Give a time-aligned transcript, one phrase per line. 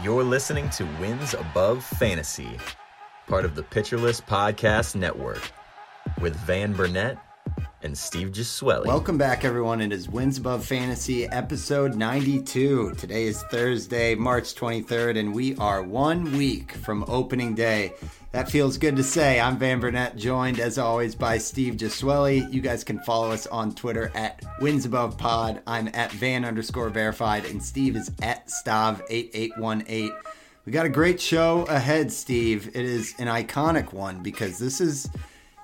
[0.00, 2.56] You're listening to Wins Above Fantasy,
[3.26, 5.42] part of the Pitcher List Podcast Network,
[6.20, 7.18] with Van Burnett
[7.82, 8.86] and Steve Gesuele.
[8.86, 9.80] Welcome back, everyone.
[9.80, 12.94] It is Wins Above Fantasy, episode 92.
[12.96, 17.92] Today is Thursday, March 23rd, and we are one week from opening day.
[18.32, 19.40] That feels good to say.
[19.40, 22.52] I'm Van Burnett, joined as always by Steve Gesuele.
[22.52, 25.62] You guys can follow us on Twitter at Wins Above Pod.
[25.66, 30.10] I'm at Van underscore verified, and Steve is at Stav8818.
[30.64, 32.68] We got a great show ahead, Steve.
[32.74, 35.08] It is an iconic one because this is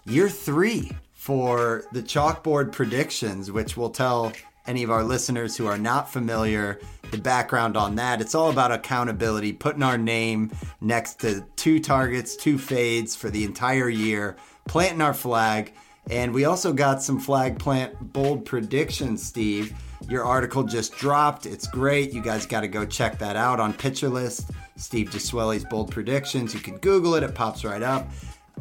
[0.07, 0.93] year three
[1.25, 4.31] for the chalkboard predictions, which will tell
[4.67, 6.79] any of our listeners who are not familiar
[7.13, 8.21] the background on that.
[8.21, 13.43] It's all about accountability, putting our name next to two targets, two fades for the
[13.45, 14.37] entire year,
[14.69, 15.73] planting our flag.
[16.11, 19.73] And we also got some flag plant bold predictions, Steve.
[20.11, 21.47] Your article just dropped.
[21.47, 22.13] It's great.
[22.13, 24.51] You guys got to go check that out on Pitcher List.
[24.77, 26.53] Steve Gesuele's bold predictions.
[26.53, 28.11] You can Google it, it pops right up.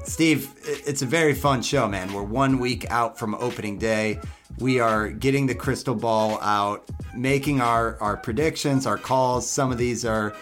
[0.03, 2.11] Steve, it's a very fun show, man.
[2.11, 4.19] We're one week out from opening day.
[4.59, 9.49] We are getting the crystal ball out, making our, our predictions, our calls.
[9.49, 10.35] Some of these are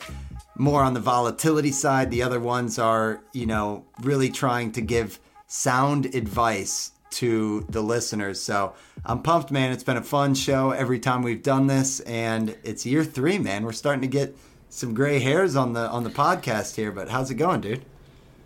[0.57, 2.09] more on the volatility side.
[2.11, 8.41] The other ones are, you know, really trying to give sound advice to the listeners.
[8.41, 8.73] So
[9.05, 9.71] I'm pumped, man.
[9.71, 13.63] It's been a fun show every time we've done this, and it's year three, man.
[13.63, 14.35] We're starting to get
[14.69, 16.91] some gray hairs on the on the podcast here.
[16.91, 17.85] But how's it going, dude?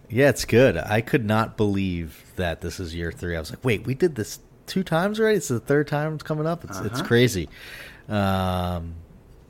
[0.09, 0.78] Yeah, it's good.
[0.78, 3.36] I could not believe that this is year three.
[3.36, 5.38] I was like, wait, we did this two times already.
[5.38, 6.64] It's the third time it's coming up.
[6.64, 6.89] It's uh-huh.
[6.92, 7.50] it's crazy.
[8.08, 8.95] Um,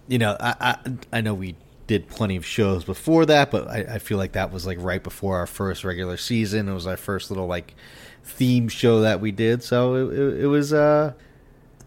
[0.07, 0.77] you know, I, I
[1.13, 1.55] I know we
[1.87, 5.03] did plenty of shows before that, but I, I feel like that was like right
[5.03, 6.69] before our first regular season.
[6.69, 7.75] It was our first little like
[8.23, 9.63] theme show that we did.
[9.63, 11.13] So it, it, it was uh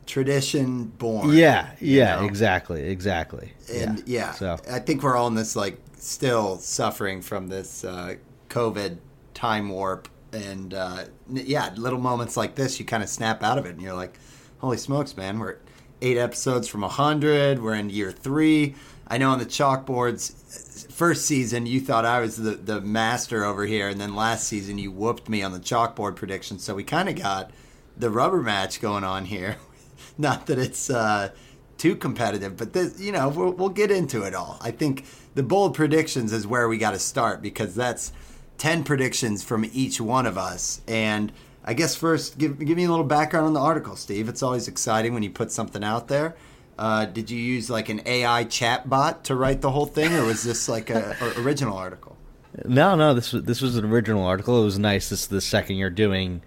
[0.07, 1.33] tradition born.
[1.33, 2.27] Yeah, yeah, know?
[2.27, 3.53] exactly, exactly.
[3.73, 7.85] And yeah, yeah, so I think we're all in this like still suffering from this
[7.85, 8.17] uh,
[8.49, 8.99] COVID
[9.35, 13.67] time warp, and uh, yeah, little moments like this, you kind of snap out of
[13.67, 14.19] it, and you're like,
[14.59, 15.39] "Holy smokes, man!
[15.39, 15.57] We're
[16.03, 17.63] eight episodes from hundred.
[17.63, 18.75] We're in year three.
[19.07, 23.65] I know on the chalkboards, first season you thought I was the the master over
[23.67, 26.59] here, and then last season you whooped me on the chalkboard prediction.
[26.59, 27.51] So we kind of got
[27.97, 29.57] the rubber match going on here.
[30.19, 31.31] Not that it's uh,
[31.79, 34.59] too competitive, but this, you know, we'll, we'll get into it all.
[34.61, 38.13] I think the bold predictions is where we got to start because that's
[38.59, 40.83] 10 predictions from each one of us.
[40.87, 41.33] And
[41.65, 44.29] I guess first, give, give me a little background on the article, Steve.
[44.29, 46.37] It's always exciting when you put something out there.
[46.79, 50.25] Uh, did you use like an AI chat bot to write the whole thing, or
[50.25, 52.17] was this like a, a original article?
[52.65, 54.61] No, no, this was this was an original article.
[54.63, 55.09] It was nice.
[55.09, 56.43] This is the second year doing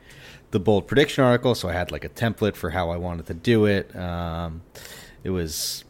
[0.52, 3.34] the bold prediction article, so I had like a template for how I wanted to
[3.34, 3.94] do it.
[3.96, 4.62] Um,
[5.24, 5.84] it was,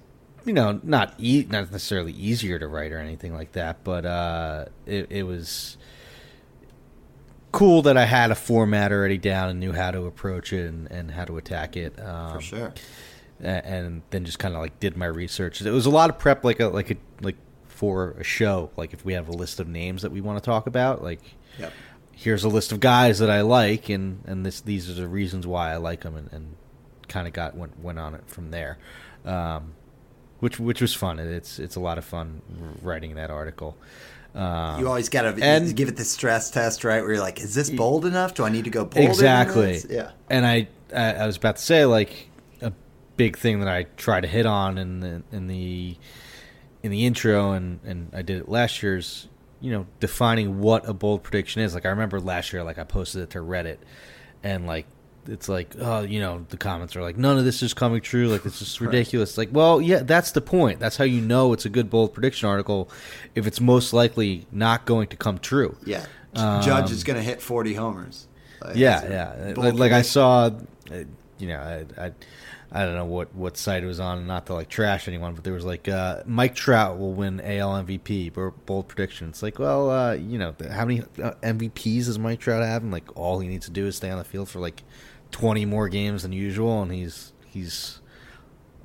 [0.43, 4.65] you know, not e- not necessarily easier to write or anything like that, but uh,
[4.87, 5.77] it, it was
[7.51, 10.89] cool that I had a format already down and knew how to approach it and,
[10.91, 11.99] and how to attack it.
[11.99, 12.73] Um, For sure.
[13.39, 15.61] And then just kind of like did my research.
[15.61, 18.69] It was a lot of prep, like a like a like for a show.
[18.77, 21.21] Like if we have a list of names that we want to talk about, like
[21.57, 21.73] yep.
[22.11, 25.47] here's a list of guys that I like, and and this these are the reasons
[25.47, 26.55] why I like them, and, and
[27.07, 28.77] kind of got went went on it from there.
[29.25, 29.73] Um,
[30.39, 31.17] which which was fun.
[31.17, 32.41] It's it's a lot of fun
[32.83, 33.75] writing that article.
[34.33, 37.01] Um, you always got to give it the stress test, right?
[37.01, 38.33] Where you're like, is this bold enough?
[38.33, 39.05] Do I need to go bold?
[39.05, 39.81] Exactly.
[39.89, 40.11] Yeah.
[40.29, 42.29] And I, I was about to say like
[42.61, 42.71] a
[43.17, 45.97] big thing that I try to hit on in the in the
[46.81, 49.27] in the intro, and and I did it last year's.
[49.63, 51.75] You know, defining what a bold prediction is.
[51.75, 53.77] Like I remember last year, like I posted it to Reddit,
[54.41, 54.87] and like
[55.31, 58.27] it's like oh you know the comments are like none of this is coming true.
[58.27, 59.37] Like it's just ridiculous.
[59.37, 59.47] Right.
[59.47, 60.79] like well yeah that's the point.
[60.79, 62.89] That's how you know it's a good bold prediction article
[63.33, 65.77] if it's most likely not going to come true.
[65.85, 66.05] Yeah.
[66.35, 68.27] Um, judge is going to hit 40 homers.
[68.63, 69.53] Like, yeah yeah.
[69.57, 70.51] like, like, i saw
[70.91, 71.03] uh,
[71.39, 72.11] you know I, I,
[72.71, 75.43] I don't know what what site it was on not to like trash anyone but
[75.43, 78.31] there was like uh, mike trout will win al mvp
[78.65, 79.29] bold prediction.
[79.29, 82.83] It's like well uh, you know how many uh, mvps does mike trout have?
[82.83, 84.83] And like all he needs to do is stay on the field for like
[85.31, 87.99] 20 more games than usual, and he's he's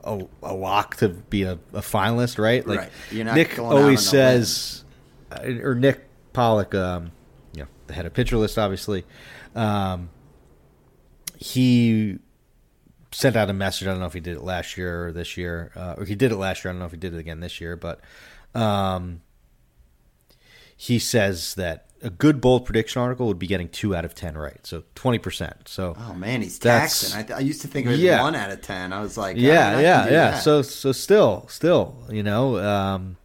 [0.04, 2.66] a, a lock to be a, a finalist, right?
[2.66, 2.90] Like right.
[3.12, 4.84] Nick always says,
[5.31, 7.10] uh, or Nick Pollock, um,
[7.52, 9.04] you know, the head of pitcher list, obviously.
[9.54, 10.10] Um,
[11.38, 12.19] he
[13.12, 13.88] sent out a message.
[13.88, 16.14] I don't know if he did it last year or this year, uh, or he
[16.14, 16.70] did it last year.
[16.70, 18.00] I don't know if he did it again this year, but
[18.54, 19.22] um,
[20.76, 24.37] he says that a good bold prediction article would be getting two out of ten
[24.37, 25.69] right, so twenty percent.
[25.69, 27.19] So oh man, he's taxing.
[27.19, 28.22] I, th- I, used to think it was yeah.
[28.22, 28.93] one out of ten.
[28.93, 30.38] I was like, yeah, yeah, yeah.
[30.38, 33.16] So so still, still, you know, um,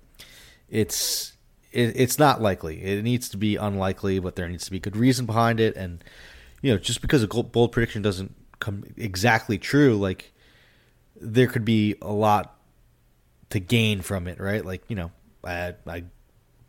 [0.70, 1.34] it's
[1.72, 2.82] it, it's not likely.
[2.84, 5.76] It needs to be unlikely, but there needs to be good reason behind it.
[5.76, 6.04] And
[6.62, 10.32] you know, just because a bold prediction doesn't come exactly true, like
[11.20, 12.58] there could be a lot
[13.50, 14.66] to gain from it, right?
[14.66, 15.12] Like you know,
[15.44, 16.04] I, I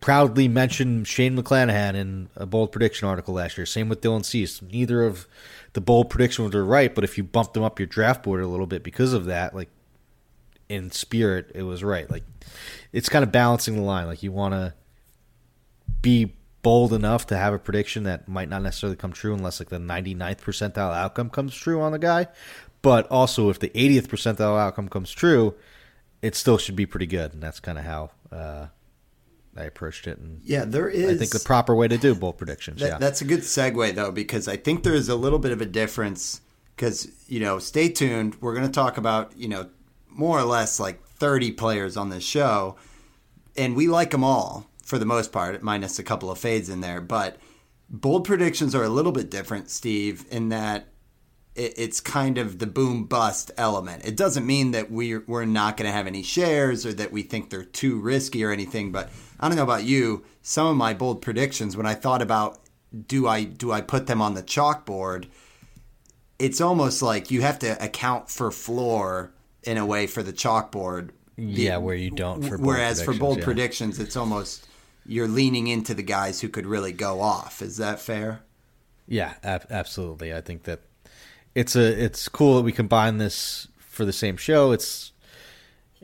[0.02, 3.64] proudly mentioned Shane McClanahan in a bold prediction article last year.
[3.64, 4.60] Same with Dylan Cease.
[4.60, 5.26] Neither of
[5.72, 8.48] the bold predictions were right, but if you bumped them up your draft board a
[8.48, 9.70] little bit because of that, like
[10.68, 12.10] in spirit, it was right.
[12.10, 12.24] Like
[12.92, 14.06] it's kind of balancing the line.
[14.06, 14.74] Like you want to
[16.02, 19.68] be bold enough to have a prediction that might not necessarily come true unless like
[19.68, 22.26] the 99th percentile outcome comes true on the guy.
[22.82, 25.54] But also, if the 80th percentile outcome comes true,
[26.20, 27.32] it still should be pretty good.
[27.32, 28.66] And that's kind of how uh,
[29.56, 30.18] I approached it.
[30.18, 31.16] And yeah, there is.
[31.16, 32.80] I think the proper way to do bold predictions.
[32.80, 35.52] That, yeah, that's a good segue though, because I think there is a little bit
[35.52, 36.40] of a difference.
[36.74, 38.36] Because you know, stay tuned.
[38.40, 39.68] We're going to talk about you know
[40.08, 42.76] more or less like 30 players on this show,
[43.56, 46.80] and we like them all for the most part, minus a couple of fades in
[46.80, 47.00] there.
[47.00, 47.36] But
[47.88, 50.88] bold predictions are a little bit different, Steve, in that
[51.54, 54.06] it's kind of the boom bust element.
[54.06, 57.22] It doesn't mean that we're we're not going to have any shares or that we
[57.22, 58.90] think they're too risky or anything.
[58.90, 59.10] But
[59.42, 60.24] I don't know about you.
[60.40, 62.60] Some of my bold predictions, when I thought about
[63.08, 65.26] do I do I put them on the chalkboard,
[66.38, 69.32] it's almost like you have to account for floor
[69.64, 71.10] in a way for the chalkboard.
[71.36, 72.42] Yeah, where you don't.
[72.42, 73.44] For whereas for bold yeah.
[73.44, 74.66] predictions, it's almost
[75.06, 77.62] you're leaning into the guys who could really go off.
[77.62, 78.42] Is that fair?
[79.08, 80.32] Yeah, ab- absolutely.
[80.32, 80.80] I think that
[81.54, 84.72] it's a it's cool that we combine this for the same show.
[84.72, 85.11] It's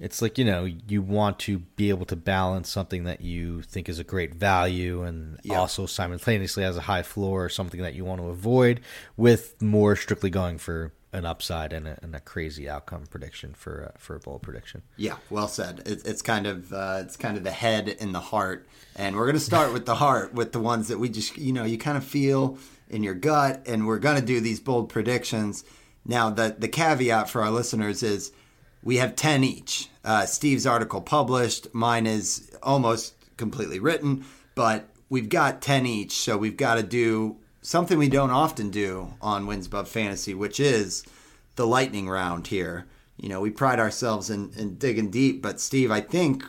[0.01, 3.89] it's like you know you want to be able to balance something that you think
[3.89, 5.59] is a great value and yeah.
[5.59, 8.81] also simultaneously has a high floor or something that you want to avoid
[9.17, 13.93] with more strictly going for an upside and a, and a crazy outcome prediction for
[13.93, 14.83] uh, for a bold prediction.
[14.97, 15.83] Yeah, well said.
[15.87, 19.25] It, it's kind of uh, it's kind of the head and the heart, and we're
[19.25, 21.79] going to start with the heart with the ones that we just you know you
[21.79, 22.59] kind of feel
[22.89, 25.65] in your gut, and we're going to do these bold predictions.
[26.05, 28.33] Now, the the caveat for our listeners is
[28.89, 29.91] we have ten each.
[30.03, 34.25] Uh, Steve's article published, mine is almost completely written,
[34.55, 39.13] but we've got ten each, so we've got to do something we don't often do
[39.21, 41.05] on Wins Above Fantasy, which is
[41.57, 42.87] the lightning round here.
[43.19, 46.43] You know, we pride ourselves in, in digging deep, but Steve, I think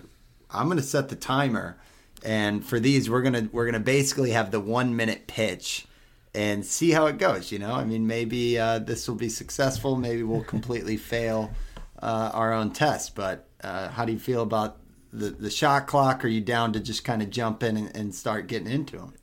[0.50, 1.78] I'm going to set the timer,
[2.24, 5.88] and for these, we're gonna we're gonna basically have the one minute pitch
[6.34, 7.52] and see how it goes.
[7.52, 9.98] You know, I mean, maybe uh, this will be successful.
[9.98, 11.52] Maybe we'll completely fail
[12.02, 13.16] uh, our own test.
[13.16, 14.78] But uh, how do you feel about
[15.12, 16.24] the the shot clock?
[16.24, 19.14] Are you down to just kind of jump in and, and start getting into them?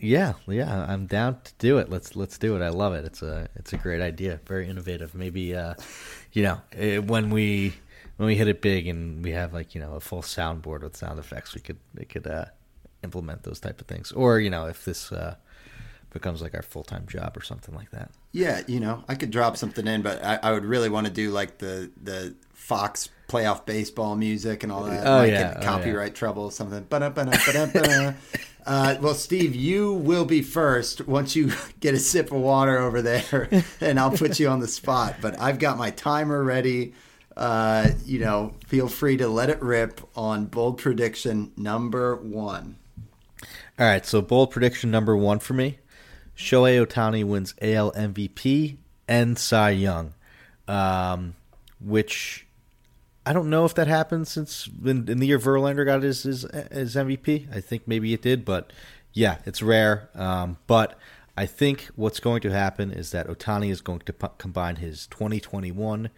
[0.00, 1.90] Yeah, yeah, I'm down to do it.
[1.90, 2.62] Let's let's do it.
[2.62, 3.04] I love it.
[3.04, 4.40] It's a it's a great idea.
[4.46, 5.14] Very innovative.
[5.14, 5.74] Maybe uh,
[6.32, 7.74] you know it, when we
[8.16, 10.96] when we hit it big and we have like you know a full soundboard with
[10.96, 12.44] sound effects, we could we could uh,
[13.02, 14.12] implement those type of things.
[14.12, 15.34] Or you know if this uh,
[16.10, 18.10] becomes like our full time job or something like that.
[18.32, 21.12] Yeah, you know I could drop something in, but I, I would really want to
[21.12, 25.06] do like the the Fox playoff baseball music and all that.
[25.06, 26.18] Oh Might yeah, copyright oh, yeah.
[26.18, 26.86] trouble, something.
[28.68, 31.50] Uh, well, Steve, you will be first once you
[31.80, 33.48] get a sip of water over there,
[33.80, 35.16] and I'll put you on the spot.
[35.22, 36.92] But I've got my timer ready.
[37.34, 42.76] Uh, you know, feel free to let it rip on bold prediction number one.
[43.78, 45.78] All right, so bold prediction number one for me:
[46.38, 48.76] Shohei Ohtani wins AL MVP
[49.08, 50.14] and Cy Young,
[50.68, 51.34] um,
[51.80, 52.46] which
[53.26, 56.42] I don't know if that happened since in, in the year Verlander got his, his,
[56.70, 57.52] his MVP.
[57.54, 58.72] I think maybe it did, but
[59.12, 60.10] yeah, it's rare.
[60.14, 60.96] Um, but
[61.36, 65.08] I think what's going to happen is that Ohtani is going to p- combine his
[65.08, 66.08] 2021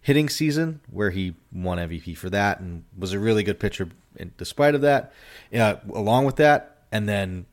[0.00, 4.32] hitting season, where he won MVP for that and was a really good pitcher in
[4.38, 5.12] despite of that,
[5.54, 7.44] uh, along with that, and then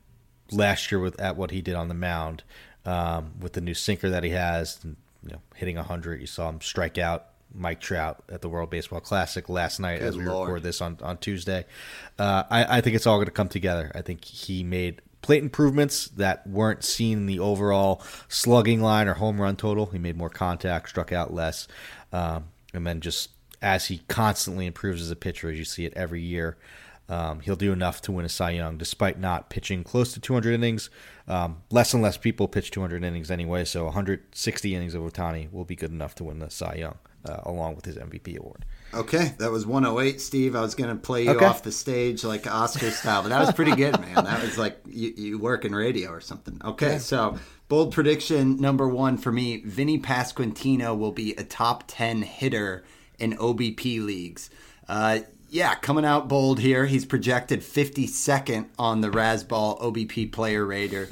[0.54, 2.42] last year with at what he did on the mound
[2.84, 6.20] um, with the new sinker that he has, and, you know, hitting 100.
[6.20, 10.08] You saw him strike out Mike Trout at the World Baseball Classic last night Good
[10.08, 10.48] as we Lord.
[10.48, 11.64] record this on, on Tuesday.
[12.18, 13.90] Uh, I, I think it's all going to come together.
[13.94, 19.14] I think he made plate improvements that weren't seen in the overall slugging line or
[19.14, 19.86] home run total.
[19.86, 21.66] He made more contact, struck out less.
[22.12, 23.30] Um, and then just
[23.62, 26.58] as he constantly improves as a pitcher, as you see it every year,
[27.08, 30.54] um, he'll do enough to win a Cy Young, despite not pitching close to 200
[30.54, 30.90] innings.
[31.28, 35.64] Um, less and less people pitch 200 innings anyway, so 160 innings of Ohtani will
[35.64, 38.64] be good enough to win the Cy Young uh, along with his MVP award.
[38.92, 40.54] Okay, that was 108, Steve.
[40.54, 41.44] I was going to play you okay.
[41.44, 44.14] off the stage like Oscar style, but that was pretty good, man.
[44.14, 46.60] That was like you, you work in radio or something.
[46.64, 46.98] Okay, yeah.
[46.98, 52.84] so bold prediction number one for me Vinnie Pasquantino will be a top 10 hitter
[53.18, 54.50] in OBP leagues.
[54.88, 55.20] Uh,
[55.54, 56.86] yeah, coming out bold here.
[56.86, 61.08] He's projected 52nd on the Razzball OBP player rater.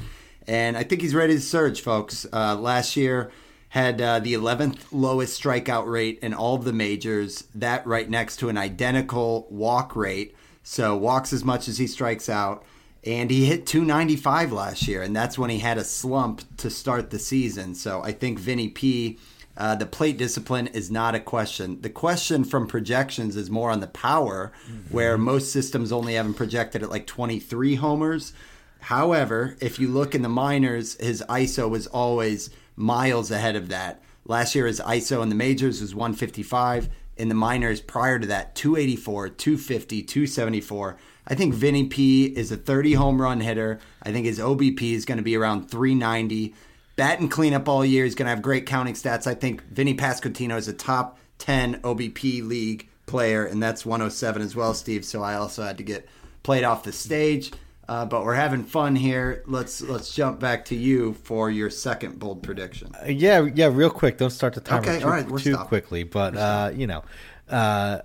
[0.48, 2.26] And I think he's ready to surge, folks.
[2.32, 3.30] Uh, last year
[3.68, 7.44] had uh, the 11th lowest strikeout rate in all of the majors.
[7.54, 10.34] That right next to an identical walk rate.
[10.64, 12.64] So walks as much as he strikes out.
[13.04, 17.10] And he hit 295 last year, and that's when he had a slump to start
[17.10, 17.76] the season.
[17.76, 19.18] So I think Vinnie P
[19.56, 21.80] uh, the plate discipline is not a question.
[21.82, 24.94] The question from projections is more on the power, mm-hmm.
[24.94, 28.32] where most systems only have him projected at like 23 homers.
[28.80, 34.02] However, if you look in the minors, his ISO was always miles ahead of that.
[34.24, 36.88] Last year, his ISO in the majors was 155.
[37.18, 40.96] In the minors prior to that, 284, 250, 274.
[41.26, 43.78] I think Vinnie P is a 30 home run hitter.
[44.02, 46.54] I think his OBP is going to be around 390
[46.96, 48.04] batting cleanup all year.
[48.04, 49.26] He's going to have great counting stats.
[49.26, 54.54] I think Vinnie Pasquantino is a top 10 OBP league player, and that's 107 as
[54.54, 55.04] well, Steve.
[55.04, 56.08] So I also had to get
[56.42, 57.52] played off the stage.
[57.88, 59.42] Uh, but we're having fun here.
[59.46, 62.92] Let's let's jump back to you for your second bold prediction.
[62.94, 64.18] Uh, yeah, yeah, real quick.
[64.18, 66.04] Don't start the timer okay, too, all right, too quickly.
[66.04, 67.02] But uh, you know,
[67.50, 67.98] uh,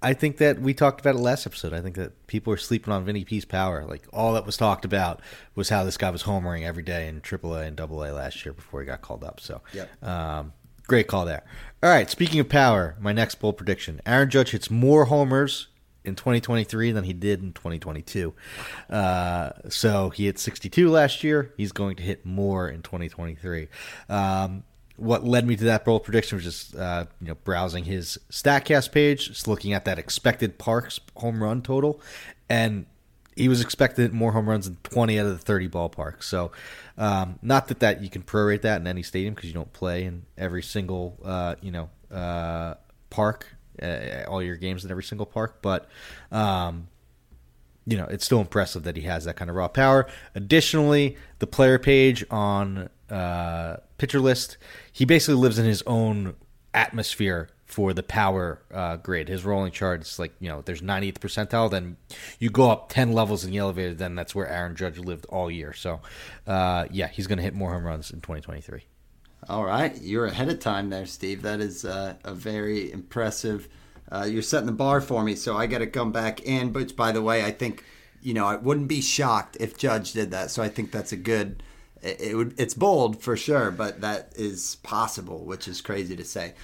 [0.00, 1.72] I think that we talked about it last episode.
[1.72, 3.84] I think that people are sleeping on Vinnie P's power.
[3.84, 5.20] Like all that was talked about
[5.54, 8.80] was how this guy was homering every day in AAA and AA last year before
[8.80, 9.40] he got called up.
[9.40, 10.02] So, yep.
[10.04, 10.52] um,
[10.86, 11.42] great call there.
[11.82, 15.68] All right, speaking of power, my next bold prediction: Aaron Judge hits more homers
[16.04, 18.34] in 2023 than he did in 2022.
[18.90, 21.52] Uh, so he hit 62 last year.
[21.56, 23.68] He's going to hit more in 2023.
[24.08, 24.64] Um,
[24.98, 28.92] what led me to that bold prediction was just uh, you know browsing his Statcast
[28.92, 32.00] page, just looking at that expected Parks home run total,
[32.48, 32.86] and
[33.36, 36.24] he was expected more home runs than 20 out of the 30 ballparks.
[36.24, 36.50] So,
[36.96, 40.04] um, not that that you can prorate that in any stadium because you don't play
[40.04, 42.74] in every single uh, you know uh,
[43.10, 43.46] park,
[43.80, 45.88] uh, all your games in every single park, but.
[46.32, 46.88] Um,
[47.88, 50.06] you know, it's still impressive that he has that kind of raw power.
[50.34, 54.58] Additionally, the player page on uh, pitcher list
[54.98, 56.34] he basically lives in his own
[56.74, 59.28] atmosphere for the power uh, grid.
[59.28, 61.96] His rolling chart is like, you know, there's 90th percentile, then
[62.40, 65.48] you go up 10 levels in the elevator, then that's where Aaron Judge lived all
[65.48, 65.72] year.
[65.72, 66.00] So,
[66.48, 68.80] uh, yeah, he's going to hit more home runs in 2023.
[69.48, 69.96] All right.
[70.02, 71.42] You're ahead of time there, Steve.
[71.42, 73.68] That is uh, a very impressive.
[74.10, 76.72] Uh, you're setting the bar for me, so I got to come back in.
[76.72, 77.84] But by the way, I think,
[78.22, 80.50] you know, I wouldn't be shocked if Judge did that.
[80.50, 81.62] So I think that's a good
[82.02, 86.24] it, it would it's bold for sure, but that is possible, which is crazy to
[86.24, 86.54] say.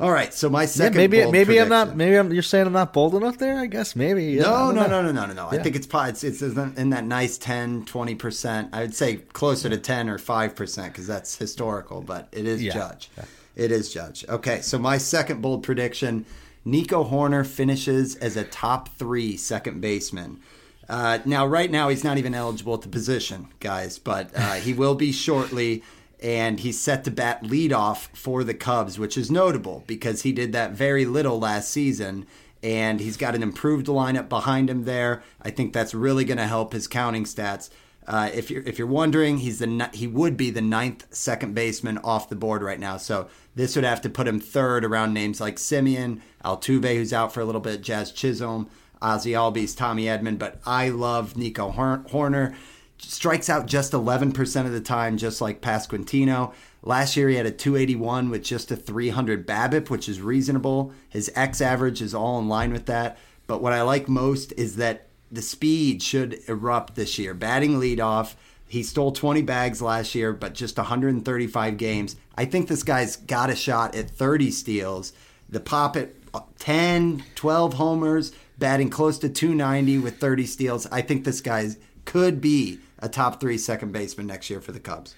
[0.00, 0.94] All right, so my second.
[0.94, 1.62] Yeah, maybe maybe prediction.
[1.62, 1.96] I'm not.
[1.96, 3.58] Maybe I'm, you're saying I'm not bold enough there.
[3.58, 4.36] I guess maybe.
[4.36, 5.48] No, no, no, no, no, no, no.
[5.52, 5.60] Yeah.
[5.60, 8.70] I think it's it's it's in that nice 10, 20 percent.
[8.72, 12.62] I would say closer to ten or five percent because that's historical, but it is.
[12.62, 13.10] Judge.
[13.54, 14.24] It is Judge.
[14.28, 16.26] Okay, so my second bold prediction:
[16.64, 20.40] Nico Hoerner finishes as a top three second baseman.
[20.88, 24.72] Uh, now, right now, he's not even eligible at the position, guys, but uh, he
[24.72, 25.82] will be shortly.
[26.22, 30.52] And he's set to bat leadoff for the Cubs, which is notable because he did
[30.52, 32.26] that very little last season.
[32.62, 35.22] And he's got an improved lineup behind him there.
[35.42, 37.68] I think that's really going to help his counting stats.
[38.06, 41.98] Uh, if you're if you're wondering, he's the he would be the ninth second baseman
[41.98, 42.96] off the board right now.
[42.96, 47.32] So this would have to put him third around names like Semien, Altuve, who's out
[47.32, 48.68] for a little bit, Jazz Chisholm.
[49.04, 52.54] Ozzie Albies, Tommy Edman, but I love Nico Hoerner.
[52.96, 56.54] Strikes out just 11% of the time, just like Pasquantino.
[56.82, 60.92] Last year he had a 281 with just a 300 BABIP, which is reasonable.
[61.10, 63.18] His X average is all in line with that.
[63.46, 67.34] But what I like most is that the speed should erupt this year.
[67.34, 68.36] Batting leadoff.
[68.74, 72.16] He stole 20 bags last year, but just 135 games.
[72.36, 75.12] I think this guy's got a shot at 30 steals.
[75.48, 76.10] The pop at
[76.58, 80.88] 10, 12 homers batting close to 290 with 30 steals.
[80.90, 81.68] I think this guy
[82.04, 85.14] could be a top three second baseman next year for the Cubs.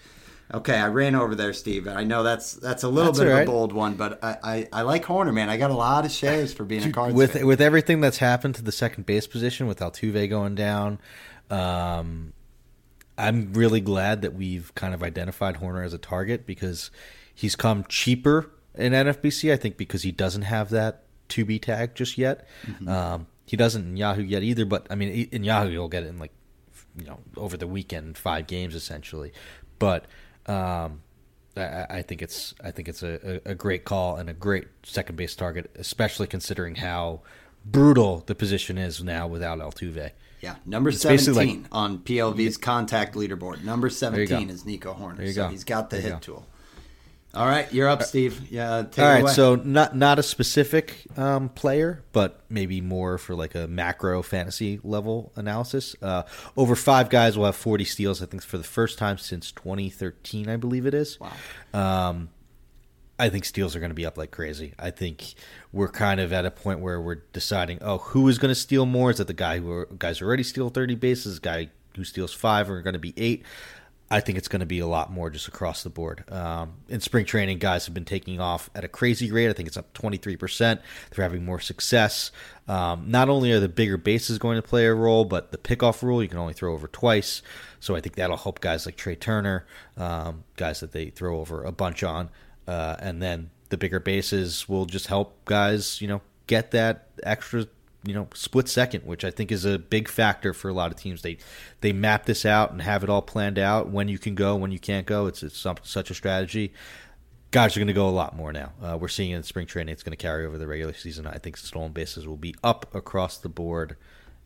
[0.52, 1.88] Okay, I ran over there, Steve.
[1.88, 3.40] I know that's that's a little that's bit right.
[3.40, 5.48] of a bold one, but I, I, I, like Hoerner, man.
[5.48, 7.46] I got a lot of shares for being a Cards with fan.
[7.46, 11.00] with everything that's happened to the second base position with Altuve going down.
[11.48, 12.34] Um,
[13.18, 16.90] I'm really glad that we've kind of identified Hoerner as a target because
[17.34, 19.52] he's come cheaper in NFBC.
[19.52, 22.46] I think because he doesn't have that to be tag just yet.
[22.66, 22.88] Mm-hmm.
[22.88, 26.08] Um, he doesn't in Yahoo yet either, but I mean, in Yahoo you'll get it
[26.08, 26.32] in like
[26.96, 29.32] you know over the weekend, five games essentially.
[29.78, 30.06] But
[30.46, 31.02] um,
[31.56, 35.16] I, I, think it's I think it's a, a, great call and a great second
[35.16, 37.22] base target, especially considering how
[37.64, 40.12] brutal the position is now without Altuve.
[40.46, 43.64] Yeah, number it's seventeen like, on PLV's contact leaderboard.
[43.64, 45.26] Number seventeen is Nico Hoerner.
[45.34, 45.48] So go.
[45.48, 46.46] he's got the hit tool.
[47.34, 48.50] All right, you're up, Steve.
[48.50, 48.84] Yeah.
[48.90, 49.32] Take All away.
[49.32, 54.78] so not not a specific um, player, but maybe more for like a macro fantasy
[54.84, 55.96] level analysis.
[56.00, 56.22] Uh,
[56.56, 58.22] over five guys will have 40 steals.
[58.22, 61.18] I think for the first time since 2013, I believe it is.
[61.20, 61.32] Wow.
[61.74, 62.28] Um,
[63.18, 64.74] I think steals are going to be up like crazy.
[64.78, 65.34] I think
[65.72, 68.84] we're kind of at a point where we're deciding, oh, who is going to steal
[68.84, 69.10] more?
[69.10, 72.70] Is it the guy who guys who already steal 30 bases, guy who steals five,
[72.70, 73.42] or going to be eight?
[74.08, 76.30] I think it's going to be a lot more just across the board.
[76.30, 79.48] Um, in spring training, guys have been taking off at a crazy rate.
[79.48, 80.58] I think it's up 23%.
[81.10, 82.30] They're having more success.
[82.68, 86.02] Um, not only are the bigger bases going to play a role, but the pickoff
[86.02, 87.42] rule, you can only throw over twice.
[87.80, 91.64] So I think that'll help guys like Trea Turner, um, guys that they throw over
[91.64, 92.30] a bunch on.
[92.66, 97.66] Uh, and then the bigger bases will just help guys, you know, get that extra
[98.06, 100.96] you know split second, which I think is a big factor for a lot of
[100.96, 101.22] teams.
[101.22, 101.38] They
[101.80, 104.70] they map this out and have it all planned out when you can go, when
[104.70, 105.26] you can't go.
[105.26, 106.72] It's it's such a strategy.
[107.50, 108.72] Guys are going to go a lot more now.
[108.82, 109.92] Uh, we're seeing in spring training.
[109.92, 111.26] It's going to carry over the regular season.
[111.26, 113.96] I think stolen bases will be up across the board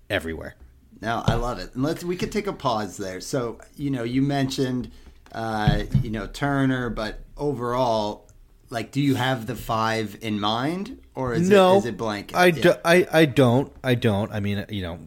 [0.09, 0.55] everywhere.
[1.01, 1.75] No, I love it.
[1.75, 3.21] And let's we could take a pause there.
[3.21, 4.91] So you know, you mentioned
[5.33, 8.29] uh, you know Turner, but overall,
[8.71, 12.37] like, do you have the five in mind, or is no, it is it blanket?
[12.37, 12.63] I, Yeah.
[12.63, 13.73] do, I I don't.
[13.85, 14.31] I don't.
[14.33, 14.99] I mean, you know,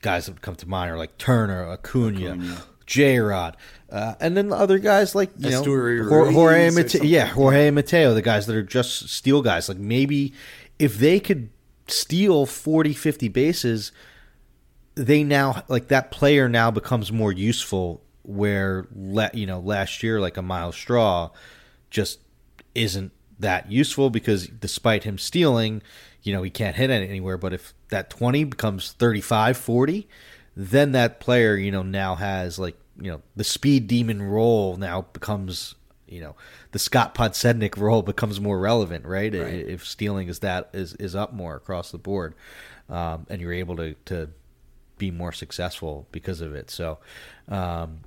[0.00, 2.62] guys that come to mind are like Turner, Acuna, Acuna.
[2.86, 3.56] J Rod,
[3.90, 7.08] uh, and then the other guys like you know Jorge Ruiz or Mate- something.
[7.08, 9.68] yeah, Jorge Mateo, the guys that are just steal guys.
[9.68, 10.34] Like maybe
[10.78, 11.48] if they could
[11.86, 13.92] steal 40, 50 bases,
[14.94, 18.02] they now like that player now becomes more useful.
[18.24, 18.86] Where
[19.32, 21.30] you know last year like a Myles Straw
[21.90, 22.20] just
[22.74, 25.82] isn't that useful because despite him stealing,
[26.22, 27.36] you know, he can't hit it anywhere.
[27.36, 30.08] But if that 20 becomes 35, 40,
[30.56, 35.02] then that player, you know, now has like, you know, the speed demon role now
[35.12, 35.74] becomes,
[36.06, 36.34] you know,
[36.72, 39.32] the Scott Podsednik role becomes more relevant, right?
[39.32, 39.54] Right.
[39.54, 42.34] If stealing is that is, is up more across the board.
[42.88, 44.30] Um, and you're able to, to
[44.98, 46.70] be more successful because of it.
[46.70, 46.98] So,
[47.48, 48.00] um,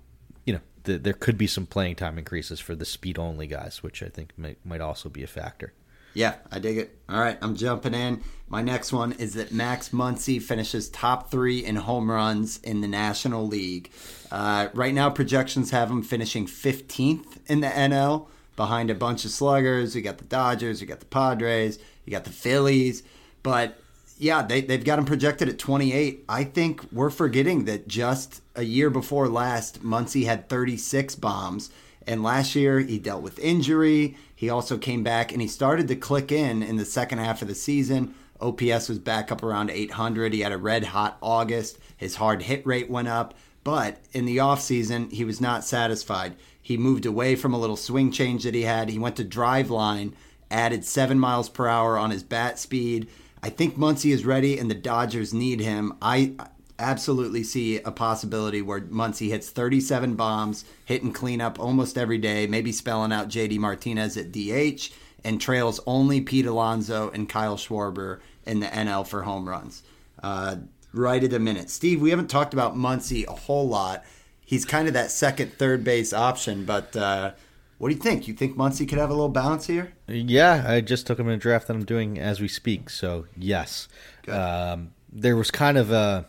[0.86, 3.84] you know, th- there could be some playing time increases for the speed only guys,
[3.84, 5.74] which I think might, might also be a factor.
[6.14, 6.98] Yeah, I dig it.
[7.10, 8.22] All right, I'm jumping in.
[8.48, 12.88] My next one is that Max Muncy finishes top three in home runs in the
[12.88, 13.92] National League.
[14.32, 19.32] Uh, right now, projections have him finishing 15th in the NL, behind a bunch of
[19.32, 19.96] sluggers.
[19.96, 23.04] You got the Dodgers, you got the Padres, you got the Phillies.
[23.44, 23.78] But
[24.18, 26.24] yeah, they, they've got him projected at 28.
[26.30, 31.70] I think we're forgetting that just a year before last, Muncy had 36 bombs.
[32.08, 34.16] And last year, he dealt with injury.
[34.36, 37.48] He also came back and he started to click in in the second half of
[37.48, 38.14] the season.
[38.40, 40.34] OPS was back up around 800.
[40.34, 41.78] He had a red hot August.
[41.98, 43.34] His hard hit rate went up.
[43.64, 46.36] But in the offseason, he was not satisfied.
[46.62, 48.90] He moved away from a little swing change that he had.
[48.90, 50.14] He went to driveline,
[50.52, 53.08] added seven miles per hour on his bat speed.
[53.46, 55.94] I think Muncy is ready and the Dodgers need him.
[56.02, 56.34] I
[56.80, 62.72] absolutely see a possibility where Muncy hits 37 bombs, hitting cleanup almost every day, maybe
[62.72, 64.92] spelling out JD Martinez at DH,
[65.24, 69.84] and trails only Pete Alonso and Kyle Schwarber in the NL for home runs.
[70.24, 70.56] Uh,
[70.92, 71.70] right at a minute.
[71.70, 74.04] Steve, we haven't talked about Muncy a whole lot.
[74.44, 77.34] He's kind of that second, third base option, but uh,
[77.78, 78.28] what do you think?
[78.28, 79.94] You think Muncy could have a little bounce here?
[80.08, 82.90] Yeah, I just took him in a draft that I'm doing as we speak.
[82.90, 83.88] So yes,
[84.28, 86.26] um, there was kind of a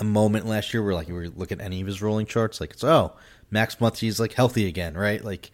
[0.00, 2.60] a moment last year where like you were looking at any of his rolling charts,
[2.60, 3.14] like it's oh
[3.50, 5.24] Max Muncy's like healthy again, right?
[5.24, 5.50] Like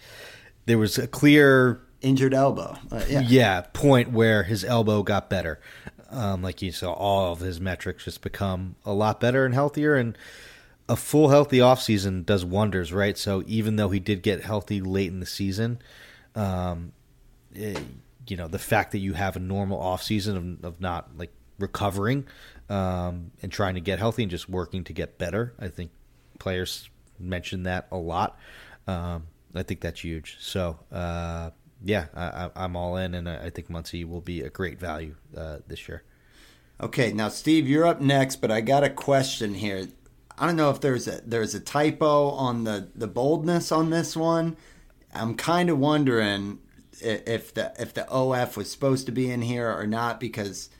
[0.66, 2.78] there was a clear Injured elbow.
[2.90, 3.20] Uh, yeah.
[3.20, 3.60] yeah.
[3.60, 5.60] point where his elbow got better.
[6.08, 9.96] Um, like you saw all of his metrics just become a lot better and healthier
[9.96, 10.16] and
[10.90, 13.16] a full healthy offseason does wonders, right?
[13.16, 15.80] So even though he did get healthy late in the season,
[16.34, 16.92] um,
[17.54, 17.78] eh,
[18.26, 22.26] you know, the fact that you have a normal offseason of, of not like recovering
[22.68, 25.92] um, and trying to get healthy and just working to get better, I think
[26.40, 28.36] players mention that a lot.
[28.88, 30.38] Um, I think that's huge.
[30.40, 31.50] So, uh,
[31.84, 35.14] yeah, I, I'm all in, and I I think Muncy will be a great value
[35.36, 36.02] uh, this year.
[36.80, 39.86] Okay, now Steve, you're up next, but I got a question here.
[40.40, 44.16] I don't know if there's a there's a typo on the the boldness on this
[44.16, 44.56] one.
[45.14, 46.58] I'm kind of wondering
[47.00, 50.70] if the if the OF was supposed to be in here or not because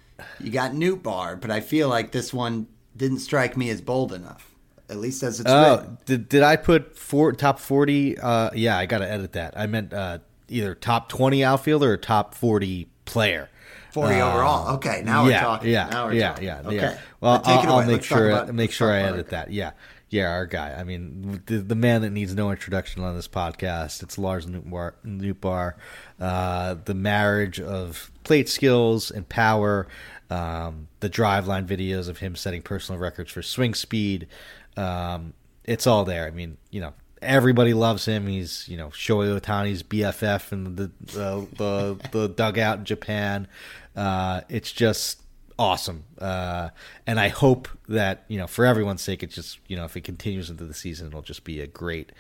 [0.41, 4.51] you got Nootbaar, but I feel like this one didn't strike me as bold enough,
[4.89, 5.99] at least as it's Oh, written.
[6.07, 8.19] did, did I put four top forty?
[8.19, 9.55] Uh, yeah, I got to edit that.
[9.57, 10.19] I meant uh,
[10.49, 13.49] either top twenty outfielder or top forty player.
[13.93, 14.75] 40 Uh, overall.
[14.77, 15.69] Okay, now we're talking.
[15.71, 16.45] Yeah, Now we're yeah, talking.
[16.45, 16.77] yeah, Okay.
[16.77, 16.99] yeah.
[17.21, 19.53] Well, I'll, I'll make Let's sure about- make sure I edit that.
[19.53, 19.73] Yeah,
[20.09, 20.75] yeah, our guy.
[20.79, 24.03] I mean, the, the man that needs no introduction on this podcast.
[24.03, 24.47] It's Lars.
[24.47, 25.75] Nootbaar.
[26.19, 29.87] Uh, the marriage of plate skills and power.
[30.31, 34.29] Um, the driveline videos of him setting personal records for swing speed.
[34.77, 36.27] Um, it's all there.
[36.27, 38.27] I mean, you know, everybody loves him.
[38.29, 43.49] He's you know Shohei Ohtani's BFF in the the the, the dugout in Japan.
[43.97, 45.20] Uh, it's just
[45.61, 46.71] awesome, uh,
[47.07, 50.03] and I hope that you know for everyone's sake, it just you know if it
[50.03, 52.11] continues into the season, it'll just be a great,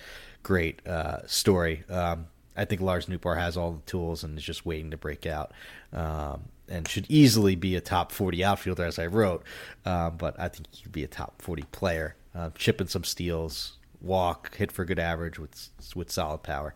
[0.42, 1.83] great uh, story.
[1.88, 2.26] Um,
[2.57, 5.53] I think Lars Nootbaar has all the tools and is just waiting to break out.
[5.92, 9.42] Um, and should easily be a top 40 outfielder, as I wrote.
[9.85, 13.79] Um, but I think he could be a top 40 player, uh, chipping some steals,
[14.00, 16.74] walk, hit for good average with with solid power.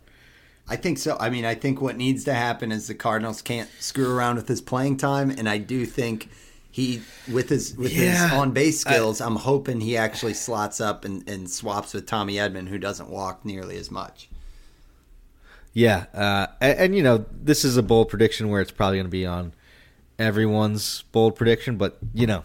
[0.67, 1.17] I think so.
[1.21, 4.49] I mean, I think what needs to happen is the Cardinals can't screw around with
[4.49, 6.31] his playing time, and I do think
[6.75, 10.81] he with his with yeah, his on base skills, I, am hoping he actually slots
[10.81, 14.29] up and, and swaps with Tommy Edman, who doesn't walk nearly as much.
[15.73, 19.07] Yeah, uh, and, and, you know this is a bold prediction where it's probably going
[19.07, 19.53] to be on
[20.19, 22.43] everyone's bold prediction, but you know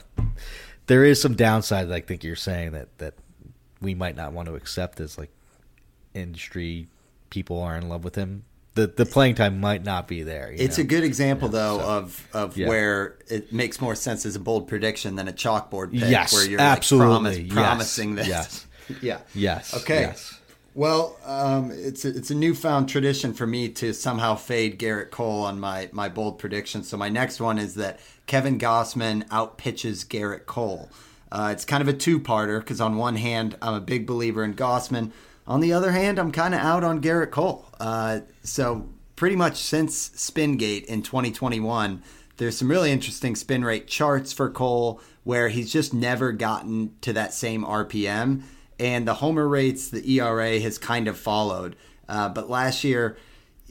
[0.86, 1.92] there is some downside.
[1.92, 3.16] I think you're saying that that
[3.82, 5.32] we might not want to accept as like
[6.14, 6.88] industry
[7.32, 8.44] people are in love with him.
[8.80, 10.54] The the playing time might not be there.
[10.56, 10.84] It's know?
[10.84, 12.70] a good example though so, of of yeah.
[12.70, 16.50] where it makes more sense as a bold prediction than a chalkboard pick yes, where
[16.50, 18.68] you're absolutely like promise, promising yes, this.
[18.90, 19.00] Yes.
[19.02, 19.20] yeah.
[19.36, 19.74] Yes.
[19.82, 20.02] Okay.
[20.02, 20.40] Yes.
[20.76, 25.44] Well, um, it's a, it's a newfound tradition for me to somehow fade Gerrit Cole
[25.44, 26.84] on my my bold prediction.
[26.84, 30.90] So my next one is that Kevin Gausman outpitches Gerrit Cole.
[31.32, 34.54] Uh, it's kind of a two-parter because on one hand, I'm a big believer in
[34.54, 35.12] Gausman.
[35.50, 37.66] On the other hand, I'm kind of out on Gerrit Cole.
[37.80, 42.04] Uh, so pretty much since Spingate in 2021,
[42.38, 47.14] there's some really interesting spin rate charts for Cole where he's just never gotten to
[47.14, 48.44] that same RPM,
[48.80, 51.76] and the homer rates, the ERA has kind of followed.
[52.08, 53.18] Uh, but last year,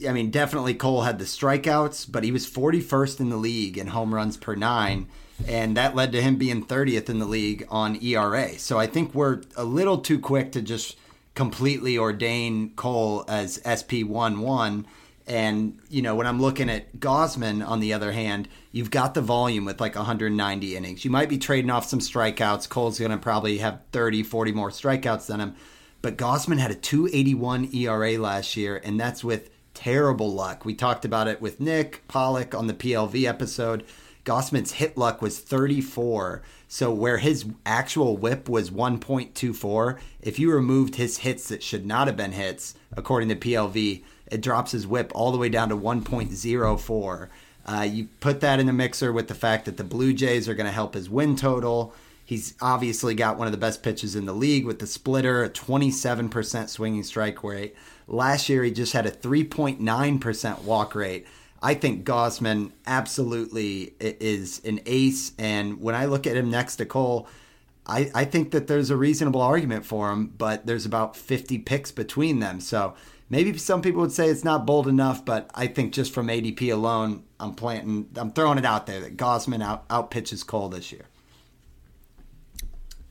[0.07, 3.87] I mean, definitely Cole had the strikeouts, but he was 41st in the league in
[3.87, 5.07] home runs per nine
[5.47, 8.57] and that led to him being 30th in the league on ERA.
[8.59, 10.97] So I think we're a little too quick to just
[11.35, 14.85] completely ordain Cole as SP11.
[15.27, 19.21] And, you know, when I'm looking at Gausman, on the other hand, you've got the
[19.21, 21.05] volume with like 190 innings.
[21.05, 22.67] You might be trading off some strikeouts.
[22.67, 25.55] Cole's going to probably have 30, 40 more strikeouts than him.
[26.01, 30.65] But Gausman had a 281 ERA last year, and that's with terrible luck.
[30.65, 33.85] We talked about it with Nick Pollock on the PLV episode.
[34.29, 36.43] Gausman's hit luck was 34.
[36.67, 42.05] So where his actual whip was 1.24, if you removed his hits that should not
[42.05, 45.75] have been hits, according to PLV, it drops his whip all the way down to
[45.75, 47.29] 1.04.
[47.65, 50.53] Uh, you put that in the mixer with the fact that the Blue Jays are
[50.53, 51.95] going to help his win total.
[52.23, 55.49] He's obviously got one of the best pitches in the league with the splitter, a
[55.49, 57.75] 27% swinging strike rate.
[58.07, 61.25] Last year, he just had a 3.9% walk rate.
[61.61, 65.33] I think Gausman absolutely is an ace.
[65.37, 67.27] And when I look at him next to Cole,
[67.85, 71.91] I, I think that there's a reasonable argument for him, but there's about 50 picks
[71.91, 72.61] between them.
[72.61, 72.93] So
[73.29, 76.71] maybe some people would say it's not bold enough, but I think just from ADP
[76.71, 80.91] alone, I'm planting, I'm throwing it out there that Gausman out, out pitches Cole this
[80.91, 81.05] year.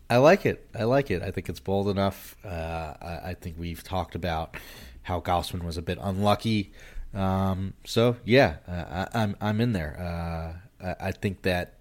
[0.08, 0.66] I like it.
[0.74, 1.22] I like it.
[1.22, 2.36] I think it's bold enough.
[2.42, 4.56] Uh, I, I, think we've talked about
[5.02, 6.72] how Gausman was a bit unlucky
[7.14, 9.96] um, so yeah, uh, I, am I'm, I'm in there.
[9.98, 11.74] Uh, I, I, think that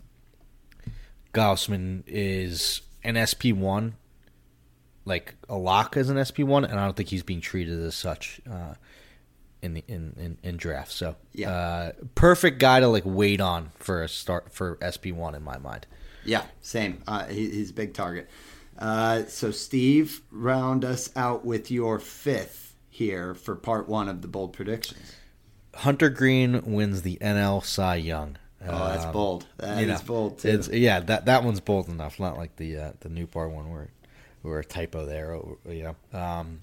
[1.34, 3.96] Gausman is an SP one,
[5.06, 7.96] like a lock as an SP one, and I don't think he's being treated as
[7.96, 8.76] such uh,
[9.62, 10.92] in the in, in, in draft.
[10.92, 15.36] So yeah, uh, perfect guy to like wait on for a start for SP one
[15.36, 15.88] in my mind.
[16.24, 17.04] Yeah, same.
[17.08, 18.30] Uh, he, he's a big target.
[18.80, 24.28] Uh, so Steve, round us out with your fifth here for part one of the
[24.28, 25.17] bold predictions.
[25.78, 28.38] Hunter Greene wins the NL Cy Young.
[28.66, 29.46] Oh, that's um, bold.
[29.58, 30.50] That is know, bold too.
[30.50, 32.20] It's, yeah, that that one's bold enough.
[32.20, 33.90] Not like the uh, the Nootbaar one where
[34.42, 35.40] where a typo there.
[35.70, 36.62] You know, um,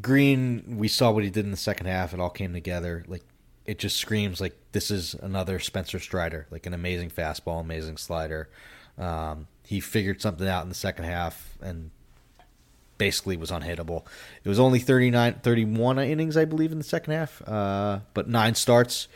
[0.00, 0.76] Greene.
[0.78, 2.14] We saw what he did in the second half.
[2.14, 3.04] It all came together.
[3.08, 3.24] Like
[3.64, 6.46] it just screams like this is another Spencer Strider.
[6.50, 8.48] Like an amazing fastball, amazing slider.
[8.96, 11.90] Um, he figured something out in the second half and
[12.98, 14.04] basically was unhittable.
[14.44, 18.54] It was only 39, 31 innings, I believe, in the second half, uh, but nine
[18.54, 19.08] starts.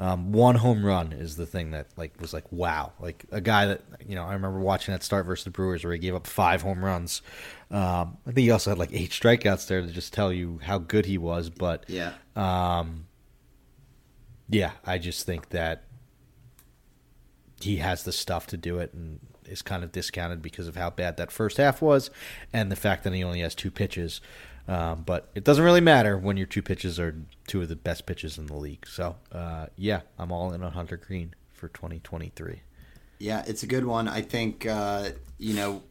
[0.00, 3.66] Um, one home run is the thing that like was like wow, like a guy
[3.66, 6.24] that you know I remember watching that start versus the Brewers where he gave up
[6.24, 7.20] five home runs.
[7.72, 10.78] Um, I think he also had like eight strikeouts there to just tell you how
[10.78, 11.50] good he was.
[11.50, 13.06] But yeah, um,
[14.48, 15.82] yeah, I just think that
[17.60, 20.90] he has the stuff to do it, and is kind of discounted because of how
[20.90, 22.10] bad that first half was,
[22.52, 24.20] and the fact that he only has two pitches.
[24.68, 28.04] Um, but it doesn't really matter when your two pitches are two of the best
[28.04, 28.86] pitches in the league.
[28.86, 32.60] So uh, yeah, I'm all in on Hunter Greene for 2023.
[33.18, 34.08] Yeah, it's a good one.
[34.08, 35.82] I think uh, you know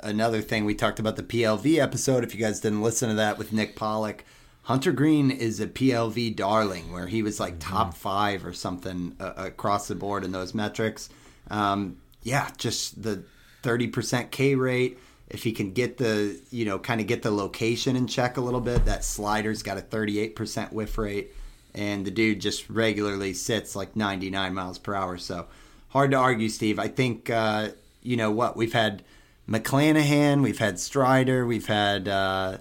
[0.00, 2.24] another thing we talked about the PLV episode.
[2.24, 4.24] If you guys didn't listen to that with Nick Pollock,
[4.62, 7.74] Hunter Greene is a PLV darling, where he was like mm-hmm.
[7.74, 11.08] top five or something uh, across the board in those metrics.
[11.50, 13.22] Um, yeah, just the
[13.62, 14.98] thirty percent K rate.
[15.28, 18.40] If he can get the you know kind of get the location in check a
[18.40, 21.30] little bit, that slider's got a thirty eight percent whiff rate,
[21.72, 25.18] and the dude just regularly sits like ninety nine miles per hour.
[25.18, 25.46] So
[25.90, 26.80] hard to argue, Steve.
[26.80, 27.68] I think uh,
[28.02, 29.04] you know what we've had
[29.48, 32.58] McClanahan, we've had Strider, we've had uh,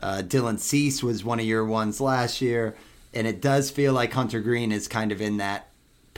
[0.00, 2.76] uh, Dylan Cease was one of your ones last year,
[3.12, 5.71] and it does feel like Hunter Greene is kind of in that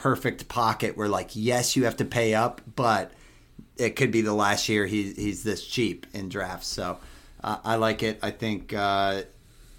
[0.05, 3.13] perfect pocket where, like, yes, you have to pay up, but
[3.77, 6.69] it could be the last year he, he's this cheap in drafts.
[6.69, 6.99] So
[7.43, 8.19] uh, I like it.
[8.23, 9.23] I think uh,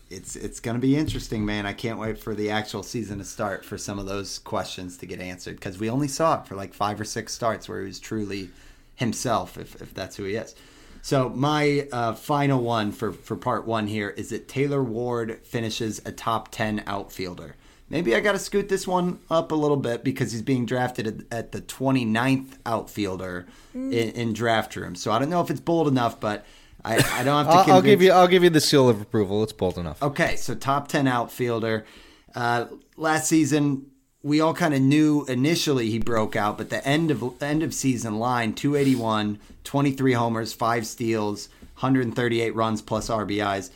[0.10, 1.66] it's it's going to be interesting, man.
[1.66, 5.06] I can't wait for the actual season to start for some of those questions to
[5.06, 7.86] get answered because we only saw it for like five or six starts where he
[7.86, 8.50] was truly–
[8.96, 10.56] himself, if, if that's who he is.
[11.02, 16.02] So my uh, final one for, for part one here is that Taylor Ward finishes
[16.04, 17.56] a top 10 outfielder.
[17.90, 21.28] Maybe I got to scoot this one up a little bit because he's being drafted
[21.32, 23.46] at, the 29th outfielder
[23.76, 23.94] mm.
[23.94, 24.96] in, in, draft room.
[24.96, 26.46] So I don't know if it's bold enough, but
[26.84, 27.52] I, I don't have to.
[27.72, 28.12] I'll, I'll, give you.
[28.12, 29.44] I'll give you the seal of approval.
[29.44, 30.02] It's bold enough.
[30.02, 31.86] Okay, so top 10 outfielder.
[32.34, 32.66] Uh,
[32.98, 33.86] last season,
[34.24, 37.74] we all kind of knew initially he broke out, but the end of end of
[37.74, 43.70] season line 281, 23 homers, 5 steals, 138 runs plus RBIs.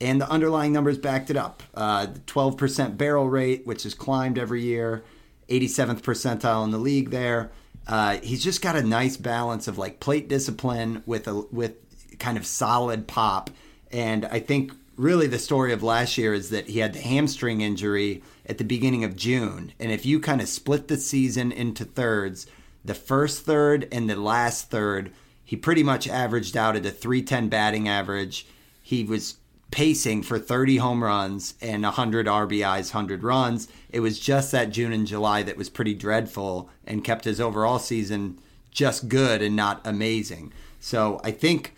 [0.00, 1.62] And the underlying numbers backed it up.
[1.72, 5.04] Uh, 12% barrel rate, which has climbed every year,
[5.48, 7.52] 87th percentile in the league there.
[7.86, 11.74] Uh, he's just got a nice balance of like plate discipline with a with
[12.18, 13.50] kind of solid pop.
[13.90, 17.60] And I think really the story of last year is that he had the hamstring
[17.60, 19.72] injury at the beginning of June.
[19.78, 22.46] And if you kind of split the season into thirds,
[22.84, 25.12] the first third and the last third,
[25.44, 28.46] he pretty much averaged out at a 310 batting average.
[28.82, 29.36] He was
[29.74, 33.66] pacing for 30 home runs and 100 RBIs, 100 runs.
[33.90, 37.80] It was just that June and July that was pretty dreadful and kept his overall
[37.80, 38.38] season
[38.70, 40.52] just good and not amazing.
[40.78, 41.74] So I think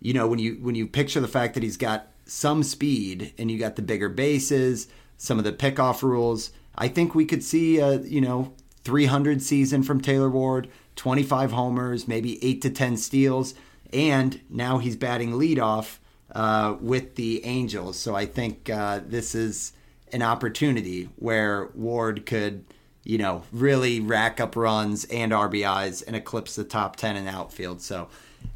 [0.00, 3.50] you know when you when you picture the fact that he's got some speed and
[3.50, 4.86] you got the bigger bases,
[5.16, 6.52] some of the pickoff rules.
[6.78, 8.52] I think we could see a, you know,
[8.84, 13.54] 300 season from Taylor Ward, 25 homers, maybe 8 to 10 steals,
[13.92, 15.98] and now he's batting leadoff
[16.34, 17.98] uh, with the Angels.
[17.98, 19.72] So I think uh, this is
[20.12, 22.64] an opportunity where Ward could,
[23.04, 27.30] you know, really rack up runs and RBIs and eclipse the top 10 in the
[27.30, 27.80] outfield.
[27.80, 28.08] So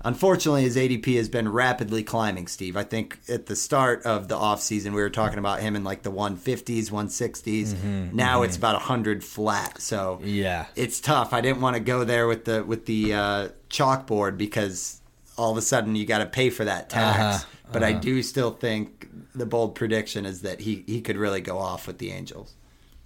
[0.07, 2.77] Unfortunately, his ADP has been rapidly climbing, Steve.
[2.77, 6.03] I think at the start of the offseason, we were talking about him in like
[6.03, 7.69] the 150s, 160s.
[7.69, 8.45] Mm-hmm, now mm-hmm.
[8.45, 9.81] it's about 100 flat.
[9.81, 11.33] So yeah, it's tough.
[11.33, 15.01] I didn't want to go there with the with the uh, chalkboard because
[15.37, 17.19] all of a sudden you got to pay for that tax.
[17.19, 17.97] Uh-huh, but uh-huh.
[17.97, 21.87] I do still think the bold prediction is that he, he could really go off
[21.87, 22.55] with the Angels.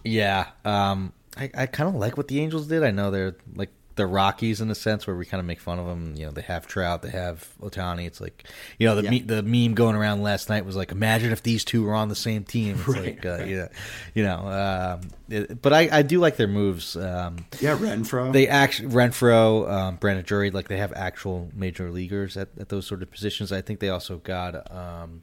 [0.04, 0.48] Yeah.
[0.64, 2.82] Um, I, I kind of like what the Angels did.
[2.82, 5.78] I know they're like the Rockies in a sense where we kind of make fun
[5.78, 6.14] of them.
[6.16, 8.06] You know, they have Trout, they have Ohtani.
[8.06, 8.44] It's like,
[8.78, 9.10] you know, the yeah.
[9.10, 12.08] me, the meme going around last night was like, imagine if these two were on
[12.08, 12.78] the same team.
[12.78, 13.68] It's right, like, uh, yeah,
[14.14, 16.96] you know, um, it, but I, I do like their moves.
[16.96, 18.32] Um, yeah, Renfroe.
[18.32, 22.86] They actually Renfroe, um, Brandon Drury, like they have actual major leaguers at, at those
[22.86, 23.52] sort of positions.
[23.52, 24.72] I think they also got.
[24.74, 25.22] Um,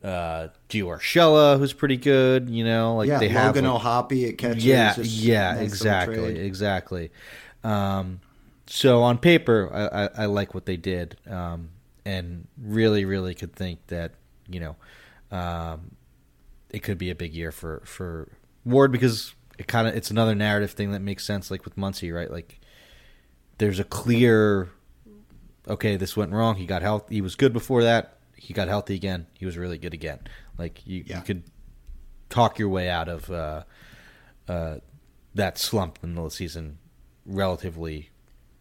[0.00, 4.28] uh Gio Urshela, who's pretty good, you know, like yeah, they Logan have like, O'Hoppe
[4.28, 4.60] at catcher.
[4.60, 7.10] Yeah, yeah, nice exactly, exactly.
[7.68, 8.20] Um,
[8.66, 11.68] so on paper, I, I, I, like what they did, um,
[12.06, 14.12] and really, really could think that
[14.48, 14.76] you know
[15.30, 15.94] um,
[16.70, 18.28] it could be a big year for for
[18.64, 22.14] Ward because it kind of it's another narrative thing that makes sense, like with Muncy,
[22.14, 22.30] right?
[22.30, 22.58] Like
[23.58, 24.70] there's a clear,
[25.68, 26.56] okay, this went wrong.
[26.56, 27.16] He got healthy.
[27.16, 28.18] He was good before that.
[28.34, 29.26] He got healthy again.
[29.34, 30.20] He was really good again.
[30.56, 31.18] Like you, yeah.
[31.18, 31.42] you could
[32.30, 33.64] talk your way out of uh,
[34.48, 34.76] uh,
[35.34, 36.78] that slump in the middle season
[37.28, 38.08] relatively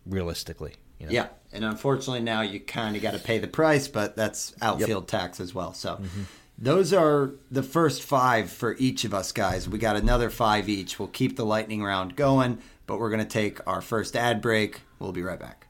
[0.05, 0.75] realistically.
[0.99, 1.11] You know?
[1.11, 5.03] Yeah, and unfortunately now you kind of got to pay the price, but that's outfield
[5.03, 5.21] yep.
[5.21, 5.73] tax as well.
[5.73, 6.23] So mm-hmm.
[6.57, 9.67] those are the first five for each of us guys.
[9.67, 10.99] We got another five each.
[10.99, 14.81] We'll keep the lightning round going, but we're going to take our first ad break.
[14.99, 15.67] We'll be right back.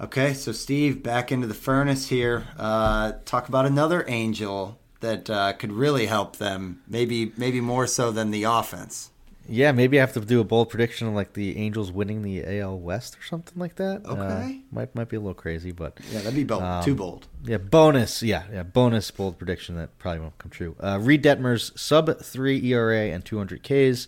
[0.00, 2.48] Okay, so Steve, back into the furnace here.
[2.58, 8.10] Uh, talk about another angel that uh, could really help them, maybe maybe more so
[8.10, 9.10] than the offense.
[9.48, 12.60] Yeah, maybe I have to do a bold prediction of like the Angels winning the
[12.60, 14.02] AL West or something like that.
[14.06, 14.20] Okay.
[14.20, 16.62] Uh, might might be a little crazy, but Yeah, that'd be bold.
[16.62, 17.26] Um, Too bold.
[17.44, 18.22] yeah, bonus.
[18.22, 20.74] Yeah, yeah, bonus bold prediction that probably won't come true.
[20.80, 24.06] Uh, Reid Detmers sub three ERA and 200 Ks.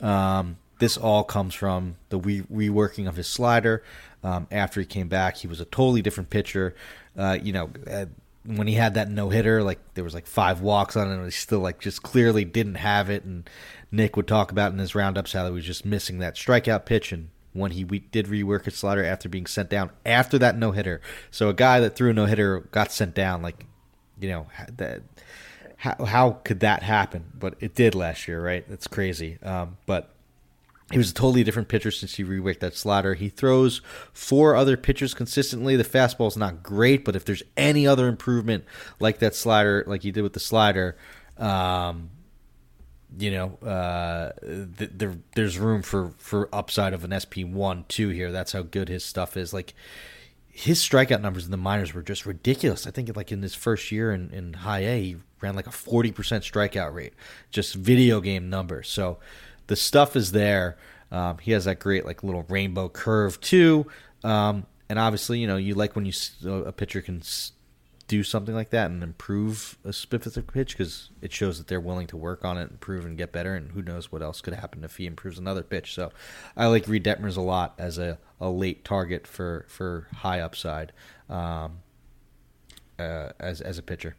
[0.00, 3.82] Um, this all comes from the re- reworking of his slider.
[4.22, 6.74] Um, after he came back, he was a totally different pitcher.
[7.16, 8.06] Uh, you know, uh,
[8.44, 11.24] when he had that no hitter, like there was like five walks on it, and
[11.24, 13.24] he still like just clearly didn't have it.
[13.24, 13.48] And
[13.96, 17.12] Nick would talk about in his roundups how he was just missing that strikeout pitch
[17.12, 20.72] and when he we did rework his slider after being sent down after that no
[20.72, 21.00] hitter.
[21.30, 23.42] So a guy that threw a no hitter got sent down.
[23.42, 23.64] Like,
[24.20, 25.02] you know, that
[25.76, 27.32] how how could that happen?
[27.34, 28.64] But it did last year, right?
[28.68, 29.38] It's crazy.
[29.42, 30.10] Um, but
[30.92, 33.14] he was a totally different pitcher since he reworked that slider.
[33.14, 33.80] He throws
[34.12, 35.74] four other pitchers consistently.
[35.74, 38.64] The fastball is not great, but if there's any other improvement
[39.00, 40.96] like that slider, like he did with the slider,
[41.38, 42.10] um,
[43.18, 44.32] you know, uh,
[44.78, 48.32] th- there there's room for for upside of an SP one two here.
[48.32, 49.52] That's how good his stuff is.
[49.52, 49.74] Like
[50.48, 52.86] his strikeout numbers in the minors were just ridiculous.
[52.86, 55.72] I think like in his first year in, in high A, he ran like a
[55.72, 57.14] forty percent strikeout rate,
[57.50, 58.88] just video game numbers.
[58.88, 59.18] So
[59.66, 60.76] the stuff is there.
[61.12, 63.86] Um, he has that great like little rainbow curve too.
[64.24, 66.12] Um, and obviously, you know, you like when you
[66.64, 67.22] a pitcher can
[68.08, 72.06] do something like that and improve a specific pitch because it shows that they're willing
[72.06, 73.54] to work on it, improve, and get better.
[73.54, 75.94] And who knows what else could happen if he improves another pitch.
[75.94, 76.12] So
[76.56, 80.92] I like Reid Detmers a lot as a, a late target for for high upside
[81.28, 81.78] um,
[82.98, 84.16] uh, as as a pitcher.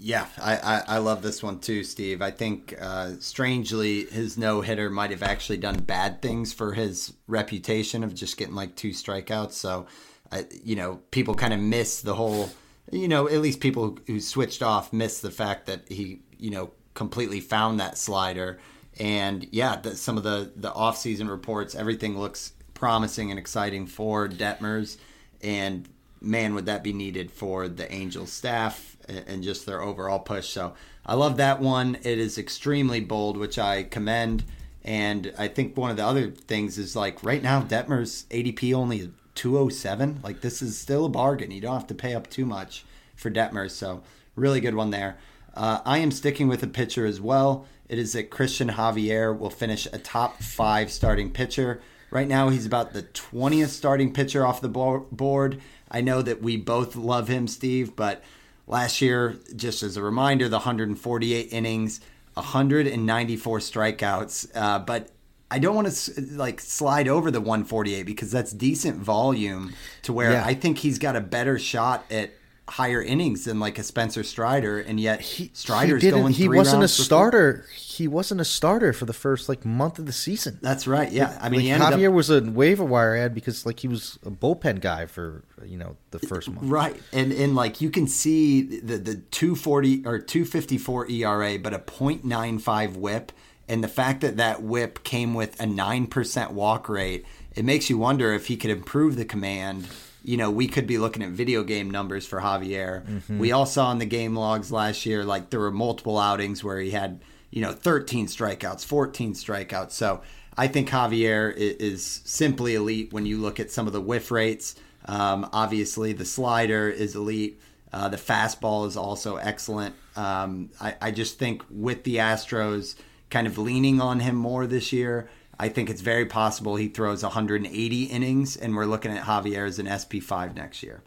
[0.00, 2.22] Yeah, I, I, I love this one too, Steve.
[2.22, 7.14] I think, uh, strangely, his no hitter might have actually done bad things for his
[7.26, 9.54] reputation of just getting like two strikeouts.
[9.54, 9.86] So,
[10.30, 12.48] uh, you know, people kind of miss the whole,
[12.90, 16.70] you know, at least people who, switched off miss the fact that he, you know,
[16.94, 18.58] completely found that slider.
[18.98, 24.28] And yeah, the, some of the, the offseason reports, everything looks promising and exciting for
[24.28, 24.96] Detmers.
[25.42, 25.88] And
[26.20, 30.48] man, would that be needed for the Angels staff and just their overall push.
[30.48, 30.74] So
[31.06, 31.96] I love that one.
[32.02, 34.44] It is extremely bold, which I commend.
[34.84, 39.10] And I think one of the other things is like right now, Detmer's ADP only
[39.38, 40.20] 207.
[40.22, 41.52] Like this is still a bargain.
[41.52, 43.70] You don't have to pay up too much for Detmer.
[43.70, 44.02] So
[44.34, 45.16] really good one there.
[45.54, 47.66] Uh, I am sticking with a pitcher as well.
[47.88, 51.80] It is that Cristian Javier will finish a top five starting pitcher.
[52.10, 55.60] Right now, he's about the 20th starting pitcher off the board.
[55.90, 58.22] I know that we both love him, Steve, but
[58.66, 62.00] last year, just as a reminder, the 148 innings,
[62.34, 64.50] 194 strikeouts.
[64.54, 65.10] Uh, but
[65.50, 70.32] I don't want to like slide over the 148 because that's decent volume to where
[70.32, 70.44] Yeah.
[70.44, 72.32] I think he's got a better shot at
[72.68, 76.32] higher innings than like a Spencer Strider, and yet he, Strider's he going.
[76.32, 77.64] He three wasn't a starter.
[77.74, 80.58] He wasn't a starter for the first like month of the season.
[80.60, 81.10] That's right.
[81.10, 84.18] Yeah, I mean, Like, Javier up, was a waiver wire ad because like he was
[84.24, 86.68] a bullpen guy for you know the first month.
[86.68, 87.00] Right.
[87.12, 92.96] And and like you can see the the 240 or 254 ERA but a .95
[92.96, 93.32] whip
[93.68, 97.98] and the fact that that whip came with a 9% walk rate, it makes you
[97.98, 99.86] wonder if he could improve the command.
[100.24, 103.04] You know, we could be looking at video game numbers for Javier.
[103.38, 106.80] We all saw in the game logs last year like there were multiple outings where
[106.80, 109.92] he had, you know, 13 strikeouts, 14 strikeouts.
[109.92, 110.22] So,
[110.56, 114.74] I think Javier is simply elite when you look at some of the whiff rates.
[115.04, 117.60] Um, obviously, the slider is elite.
[117.92, 119.94] Uh, the fastball is also excellent.
[120.16, 122.96] Um, I, I just think with the Astros
[123.30, 127.22] kind of leaning on him more this year, I think it's very possible he throws
[127.22, 131.02] 180 innings, and we're looking at Javier as an SP5 next year.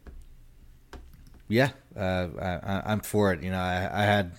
[1.47, 3.43] Yeah, uh, I, I'm for it.
[3.43, 4.33] You know, I, I had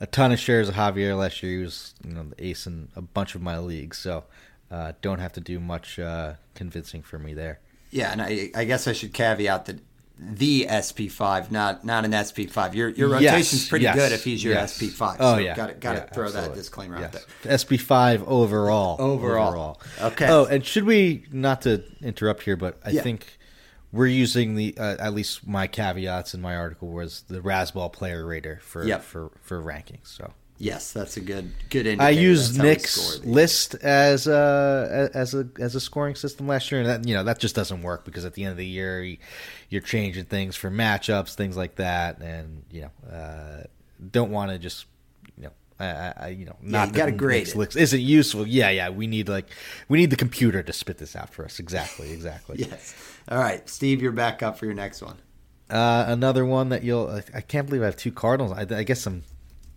[0.00, 1.58] a ton of shares of Javier last year.
[1.58, 4.24] He was you know the ace in a bunch of my leagues, so
[4.70, 7.60] uh, don't have to do much uh, convincing for me there.
[7.90, 9.80] Yeah, and I, I guess I should caveat that
[10.18, 12.74] the SP5, not not an SP5.
[12.74, 14.76] Your your Yes, rotation's pretty yes, good if he's your yes.
[14.78, 15.16] SP5.
[15.20, 16.56] Oh so yeah, got to got to Yeah, throw that absolutely.
[16.58, 17.22] disclaimer out there.
[17.44, 19.00] SP5 overall.
[19.00, 19.80] Overall.
[20.00, 20.26] Okay.
[20.28, 23.02] Oh, and should we not to interrupt here, but I Yeah.
[23.02, 23.38] think
[23.92, 28.26] we're using the uh, at least my caveats in my article was the Razzball player
[28.26, 29.02] rater for Yep.
[29.02, 30.08] for for rankings.
[30.08, 32.02] So Yes, that's a good good indicator.
[32.02, 36.90] I used Nick's list as a as a as a scoring system last year, and
[36.90, 39.18] that you know that just doesn't work because at the end of the year you,
[39.68, 43.62] you're changing things for matchups, things like that, and you know uh,
[44.10, 44.86] don't want to just
[45.36, 45.52] you know.
[45.80, 47.76] I, I, you know, not you gotta grade it.
[47.76, 48.44] isn't useful.
[48.44, 49.46] Yeah, yeah, we need like
[49.88, 51.60] we need the computer to spit this out for us.
[51.60, 52.56] Exactly, exactly.
[52.58, 52.96] Yes.
[53.28, 55.18] All right, Steve, you're back up for your next one.
[55.70, 58.50] Uh, another one that you'll I, I can't believe I have two Cardinals.
[58.50, 59.22] I, I guess I'm,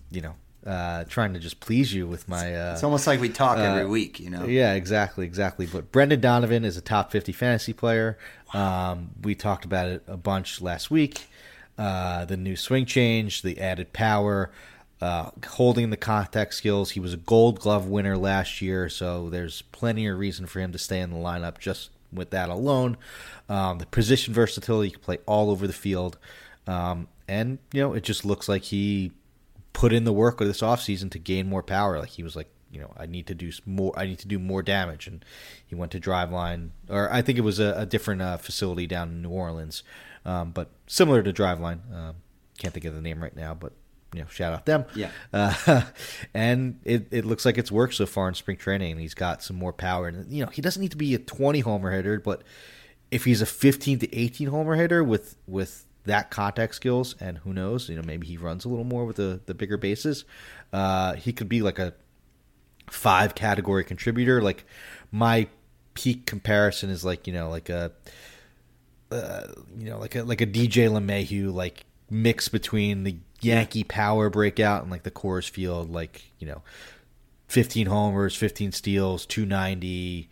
[0.09, 0.33] you know,
[0.65, 2.55] uh, trying to just please you with my.
[2.55, 4.45] Uh, It's almost like we talk every uh, week, you know.
[4.45, 5.65] yeah, exactly, exactly.
[5.65, 8.17] But Brendan Donovan is a top 50 fantasy player.
[8.53, 11.27] Um, we talked about it a bunch last week.
[11.77, 14.51] Uh, the new swing change, the added power,
[15.01, 16.91] uh, holding the contact skills.
[16.91, 20.71] He was a gold glove winner last year, so there's plenty of reason for him
[20.73, 22.97] to stay in the lineup just with that alone.
[23.49, 26.19] Um, the position versatility, he can play all over the field.
[26.67, 29.11] Um, and, you know, it just looks like he
[29.73, 31.99] put in the work of this offseason to gain more power.
[31.99, 33.93] Like he was like, you know, I need to do more.
[33.97, 35.23] I need to do more damage, and
[35.65, 39.09] he went to Driveline, or I think it was a, a different uh, facility down
[39.09, 39.83] in New Orleans,
[40.25, 41.79] um, but similar to Driveline.
[41.93, 42.15] Um,
[42.57, 43.73] can't think of the name right now, but
[44.13, 44.85] you know, shout out them.
[44.95, 45.11] Yeah.
[45.33, 45.83] Uh,
[46.33, 48.91] and it, it looks like it's worked so far in spring training.
[48.91, 51.19] And he's got some more power, and you know, he doesn't need to be a
[51.19, 52.43] twenty homer hitter, but
[53.09, 57.53] if he's a fifteen to eighteen homer hitter with with that contact skills, and who
[57.53, 60.25] knows, you know, maybe he runs a little more with the the bigger bases.
[60.73, 61.93] Uh, he could be like a
[62.89, 64.41] five category contributor.
[64.41, 64.65] Like
[65.11, 65.47] my
[65.93, 67.91] peak comparison is like you know like a
[69.11, 69.47] uh,
[69.77, 74.83] you know like a like a DJ LeMahieu like mix between the Yankee power breakout
[74.83, 76.61] and like the Coors Field like you know
[77.47, 80.29] 15 homers, 15 steals, 290.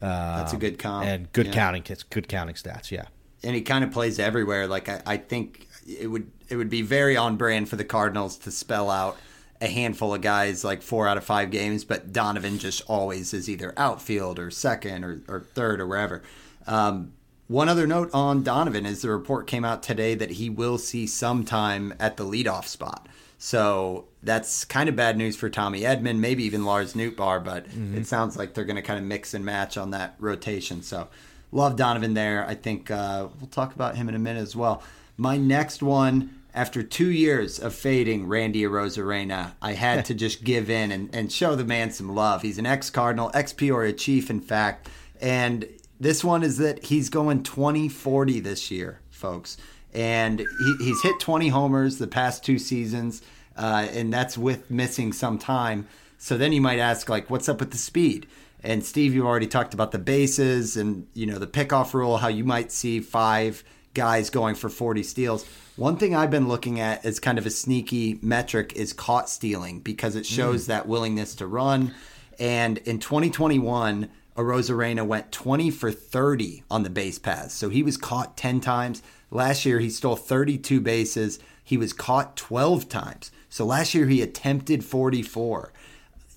[0.00, 1.04] Uh, That's a good comp.
[1.06, 1.52] and good Yeah.
[1.52, 2.90] counting kits, good counting stats.
[2.92, 3.06] Yeah.
[3.42, 4.66] And he kind of plays everywhere.
[4.66, 8.36] Like I, I think it would it would be very on brand for the Cardinals
[8.38, 9.16] to spell out
[9.60, 13.48] a handful of guys like four out of five games, but Donovan just always is
[13.48, 16.22] either outfield or second or, or third or wherever.
[16.66, 17.12] Um,
[17.46, 21.06] one other note on Donovan is the report came out today that he will see
[21.06, 23.08] some time at the leadoff spot.
[23.38, 27.66] So that's kind of bad news for Tommy Edman, maybe even Lars Nootbaar, but
[27.98, 30.82] it sounds like they're going to kind of mix and match on that rotation.
[30.82, 31.08] So
[31.52, 32.46] love Donovan there.
[32.46, 34.82] I think uh, we'll talk about him in a minute as well.
[35.16, 40.70] My next one, after two years of fading Randy Arozarena, I had to just give
[40.70, 42.42] in and, and show the man some love.
[42.42, 44.88] He's an ex Cardinal, ex Peoria Chief, in fact.
[45.20, 49.56] And this one is that he's going 20 40 this year, folks.
[49.92, 53.22] And he, he's hit 20 homers the past two seasons,
[53.56, 55.88] uh, and that's with missing some time.
[56.16, 58.26] So then you might ask, like, what's up with the speed?
[58.62, 62.28] And Steve, you already talked about the bases and you know the pickoff rule, how
[62.28, 65.46] you might see five guys going for 40 steals.
[65.76, 69.80] One thing I've been looking at as kind of a sneaky metric is caught stealing
[69.80, 70.66] because it shows mm.
[70.66, 71.94] that willingness to run.
[72.38, 77.54] And in 2021, Arozarena went 20 for 30 on the base paths.
[77.54, 79.02] So he was caught 10 times.
[79.30, 81.38] Last year, he stole 32 bases.
[81.62, 83.30] He was caught 12 times.
[83.48, 85.72] So last year, he attempted 44.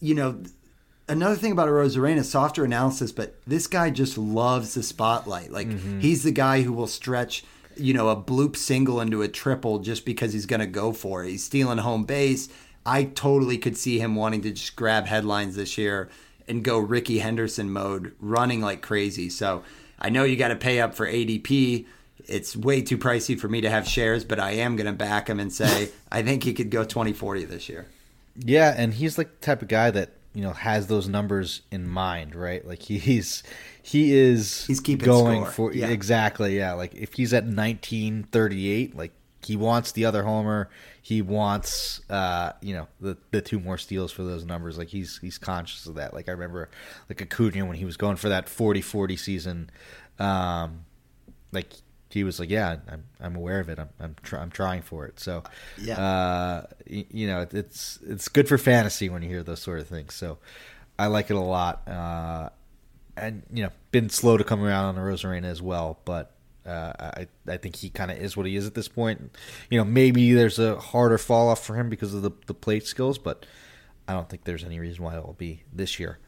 [0.01, 0.43] You know,
[1.07, 5.51] another thing about Arozarena, softer analysis, but this guy just loves the spotlight.
[5.51, 5.99] Like mm-hmm.
[5.99, 7.43] he's the guy who will stretch,
[7.75, 11.23] you know, a bloop single into a triple just because he's going to go for
[11.23, 11.31] it.
[11.31, 12.49] He's stealing home base.
[12.85, 16.09] I totally could see him wanting to just grab headlines this year
[16.47, 19.29] and go Rickey Henderson mode, running like crazy.
[19.29, 19.63] So
[19.99, 21.85] I know you got to pay up for ADP.
[22.25, 25.29] It's way too pricey for me to have shares, but I am going to back
[25.29, 27.87] him and say I think he could go 2040 this year.
[28.35, 31.87] Yeah, and he's like the type of guy that you know has those numbers in
[31.87, 32.65] mind, right?
[32.67, 33.43] Like he's
[33.81, 35.87] he is He's keeping going score, for yeah.
[35.87, 36.73] exactly, yeah.
[36.73, 39.11] Like if he's at nineteen thirty eight, like
[39.45, 40.69] he wants the other homer,
[41.01, 44.77] he wants uh you know the the two more steals for those numbers.
[44.77, 46.13] Like he's he's conscious of that.
[46.13, 46.69] Like I remember
[47.09, 49.69] like Acuna when he was going for that 40-40 season,
[50.19, 50.85] um,
[51.51, 51.73] like
[52.13, 53.79] he was like, yeah, I'm I'm aware of it.
[53.79, 55.19] I'm I'm, tr- I'm trying for it.
[55.19, 55.43] So
[55.77, 55.99] Yeah.
[55.99, 59.79] uh, y- you know, it- it's it's good for fantasy when you hear those sort
[59.79, 60.13] of things.
[60.13, 60.37] So
[60.99, 61.87] I like it a lot.
[61.87, 62.49] Uh,
[63.17, 66.31] and you know, been slow to come around on the Arozarena as well, but
[66.65, 69.35] uh, I I think he kind of is what he is at this point.
[69.69, 72.87] You know, maybe there's a harder fall off for him because of the the plate
[72.87, 73.45] skills, but
[74.07, 76.19] I don't think there's any reason why it will be this year.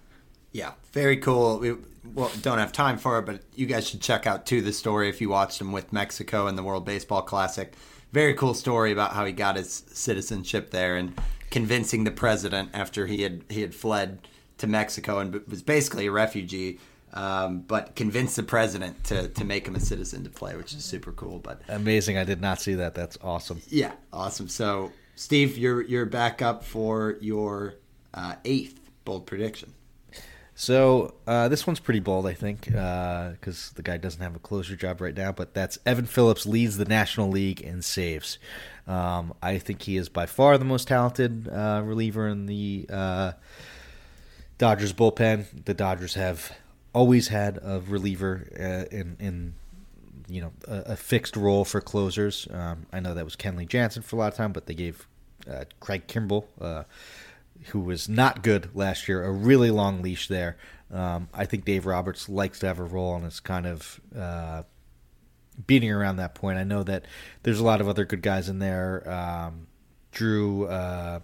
[0.56, 1.60] Yeah, very cool.
[1.60, 1.76] We
[2.14, 5.10] well, don't have time for it, but you guys should check out too the story
[5.10, 7.74] if you watched him with Mexico in the World Baseball Classic.
[8.14, 11.14] Very cool story about how he got his citizenship there and
[11.49, 14.30] convincing the president after he had he had fled
[14.60, 16.80] to Mexico and was basically a refugee,
[17.12, 20.86] um, but convinced the president to to make him a citizen to play, which is
[20.86, 21.39] super cool.
[21.39, 22.18] But Amazing!
[22.18, 22.95] I did not see that.
[22.95, 23.62] That's awesome.
[23.68, 24.47] yeah, awesome.
[24.47, 27.74] So Steve, you're you're back up for your
[28.14, 29.74] uh, eighth bold prediction.
[30.58, 34.78] So uh, this one's pretty bold, I think, because the guy doesn't have a closer
[34.78, 35.34] job right now.
[35.34, 38.39] But that's Evan Phillips leads the National League in saves.
[38.88, 43.34] Um, I think he is by far the most talented uh, reliever in the uh,
[44.58, 45.66] Dodgers bullpen.
[45.66, 46.56] The Dodgers have
[46.93, 49.53] always had a reliever uh, in in
[50.30, 52.47] you know a, a fixed role for closers.
[52.51, 55.06] Um, I know that was Kenley Jansen for a lot of time, but they gave
[55.51, 56.84] uh, Craig Kimbrel, uh,
[57.68, 60.57] who was not good last year, a really long leash there.
[60.93, 64.63] Um, I think Dave Roberts likes to have a role and is kind of uh,
[65.68, 66.57] beating around that point.
[66.57, 67.05] I know that
[67.43, 69.09] there's a lot of other good guys in there.
[69.09, 69.68] Um,
[70.11, 71.20] Drew, uh,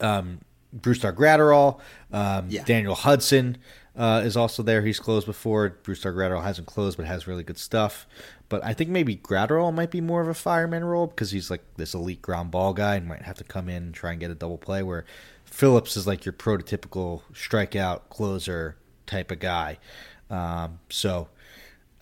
[0.00, 0.40] um,
[0.76, 1.80] Brusdar Graterol,
[2.12, 2.64] um, Yeah.
[2.64, 3.58] Daniel Hudson
[3.96, 4.82] uh, is also there.
[4.82, 5.70] He's closed before.
[5.82, 8.06] Brusdar Graterol hasn't closed, but has really good stuff.
[8.48, 11.62] But I think maybe Graterol might be more of a fireman role because he's like
[11.76, 14.30] this elite ground ball guy and might have to come in and try and get
[14.30, 14.82] a double play.
[14.82, 15.04] Where
[15.44, 18.76] Phillips is like your prototypical strikeout closer
[19.06, 19.78] type of guy.
[20.30, 21.28] Um, so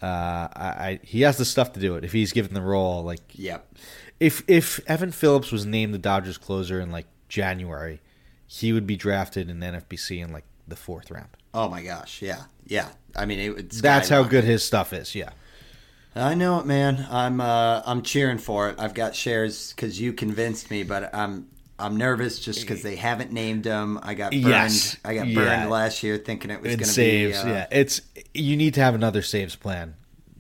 [0.03, 3.03] uh, I, I he has the stuff to do it if he's given the role.
[3.03, 3.74] Like Yep.
[4.20, 8.01] if if Evan Phillips was named the Dodgers closer in like January,
[8.47, 11.28] he would be drafted in the NFBC in like the fourth round.
[11.55, 12.20] Oh my gosh.
[12.20, 12.45] Yeah.
[12.66, 12.88] Yeah.
[13.16, 13.70] I mean, it.
[13.70, 15.14] That's how good his stuff is.
[15.14, 15.30] Yeah.
[16.16, 17.06] I know it, man.
[17.10, 18.76] I'm uh, I'm cheering for it.
[18.78, 21.48] I've got shares because you convinced me, but I'm
[21.78, 23.98] I'm nervous just because they haven't named him.
[24.02, 24.44] I got burned.
[24.44, 24.96] Yes.
[25.04, 25.34] I got Yeah.
[25.34, 27.34] burned last year thinking it was going to be.
[27.34, 27.66] Uh, yeah.
[27.72, 28.00] It's
[28.32, 29.94] you need to have another saves plan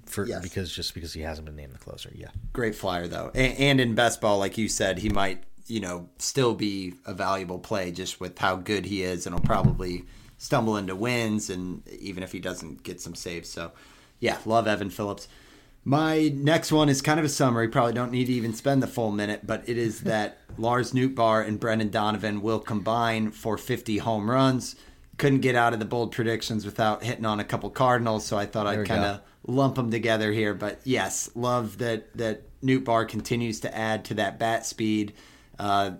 [0.06, 0.42] for Yes.
[0.42, 2.12] because just because he hasn't been named the closer.
[2.14, 2.28] Yeah.
[2.52, 6.08] Great flyer though, and, and in best ball, like you said, he might you know
[6.18, 10.04] still be a valuable play just with how good he is, and he'll probably
[10.38, 13.48] stumble into wins, and even if he doesn't get some saves.
[13.48, 13.72] So,
[14.20, 15.26] yeah, love Evan Phillips.
[15.84, 17.68] My next one is kind of a summary.
[17.68, 21.46] Probably don't need to even spend the full minute, but it is that Lars Nootbaar
[21.46, 24.76] and Brendan Donovan will combine for 50 home runs.
[25.18, 28.46] Couldn't get out of the bold predictions without hitting on a couple Cardinals, so I
[28.46, 30.54] thought There I'd kind of lump them together here.
[30.54, 35.12] But yes, love that that Nootbaar continues to add to that bat speed.
[35.56, 35.92] Uh,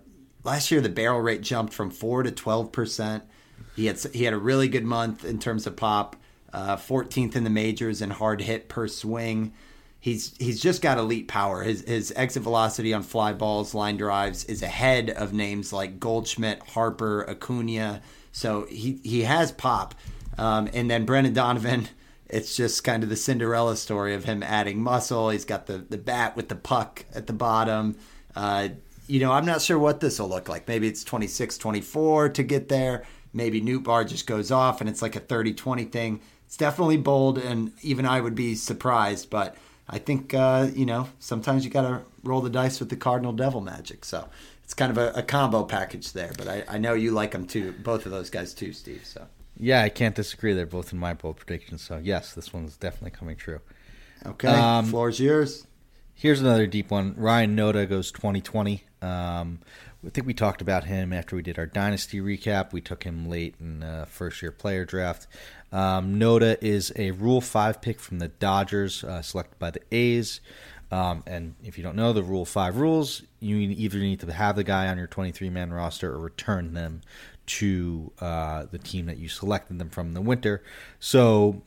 [0.43, 3.23] last year, the barrel rate jumped from four to twelve percent.
[3.77, 6.17] He had he had a really good month in terms of pop.
[6.53, 9.53] Uh, 14th in the majors in hard hit per swing.
[10.05, 11.63] He's he's just got elite power.
[11.63, 16.61] His his exit velocity on fly balls, line drives is ahead of names like Goldschmidt,
[16.61, 18.03] Harper, Acuna.
[18.31, 19.95] So he he has pop.
[20.37, 21.89] Um, and then Brendan Donovan,
[22.29, 25.31] it's just kind of the Cinderella story of him adding muscle.
[25.31, 27.97] He's got the the bat with the puck at the bottom.
[28.37, 28.69] Uh,
[29.07, 30.69] you know, I'm not sure what this will look like.
[30.69, 33.07] Maybe it's 26, 24 to get there.
[33.33, 36.21] Maybe Nootbaar just goes off and it's like a 30 20 thing.
[36.45, 39.31] It's definitely bold, and even I would be surprised.
[39.31, 39.57] But
[39.89, 43.33] I think, uh, you know, sometimes you got to roll the dice with the Cardinal
[43.33, 44.05] Devil magic.
[44.05, 44.29] So
[44.63, 46.33] it's kind of a, a combo package there.
[46.37, 49.03] But I, I know you like them too, both of those guys too, Steve.
[49.05, 49.27] So,
[49.59, 50.55] Yeah, I can't disagree.
[50.55, 51.83] They're both in my bold predictions.
[51.83, 53.61] So yes, this one's definitely coming true.
[54.25, 55.67] okay, Um, floor's yours.
[56.15, 57.15] Here's another deep one.
[57.17, 58.85] Ryan Noda goes 2020.
[59.03, 59.59] Um,
[60.07, 62.73] I think we talked about him after we did our dynasty recap.
[62.73, 65.27] We took him late in uh, first year player draft.
[65.75, 70.41] Um, Noda is a Rule Five pick from the Dodgers, uh, selected by the A's.
[70.93, 74.55] Um, and if you don't know the Rule Five rules, you either need to have
[74.55, 77.01] the guy on your 23 man roster or return them
[77.47, 80.63] to uh, the team that you selected them from in the winter.
[81.01, 81.63] So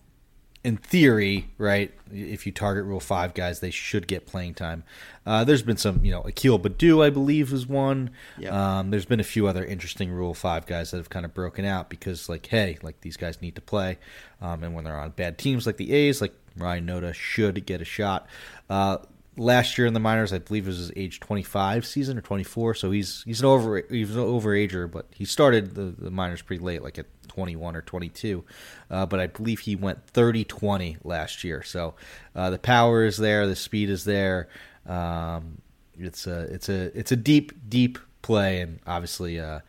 [0.67, 4.83] in theory, right, if you target Rule Five guys, they should get playing time.
[5.25, 8.09] Uh, there's been some, you know, Akil Baddoo, I believe, is one.
[8.37, 8.51] Yep.
[8.51, 11.63] Um, there's been a few other interesting Rule Five guys that have kind of broken
[11.63, 13.97] out because, like, hey, like these guys need to play,
[14.41, 17.79] um, and when they're on bad teams like the A's, like Ryan Noda should get
[17.79, 18.27] a shot.
[18.69, 18.97] Uh,
[19.37, 22.73] last year in the minors, I believe it was his age 25 season or 24,
[22.73, 26.63] so he's he's an over he's an overager, but he started the, the minors pretty
[26.63, 28.43] late, like at 21 or 22.
[28.89, 31.93] Uh, but I believe he went 30-20 last year, so
[32.35, 34.49] uh, the power is there, the speed is there.
[34.85, 35.61] Um,
[35.99, 39.59] it's a it's a it's a deep deep play, and obviously, uh,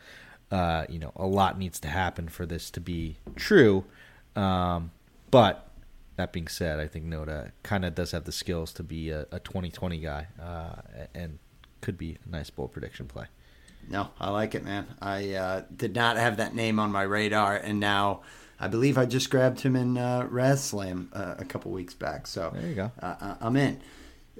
[0.51, 3.85] uh, you know, a lot needs to happen for this to be true.
[4.37, 4.91] Um,
[5.31, 5.68] but
[6.19, 9.27] that being said, I think Noda kind of does have the skills to be a,
[9.31, 11.39] a 2020 guy uh, and
[11.81, 13.27] could be a nice bold prediction play.
[13.89, 14.89] No, I like it, man.
[15.01, 18.23] I uh, did not have that name on my radar, and now
[18.59, 22.27] I believe I just grabbed him in uh, RazzSlam uh, a couple weeks back.
[22.27, 22.91] So There you go.
[23.01, 23.81] Uh, I'm in.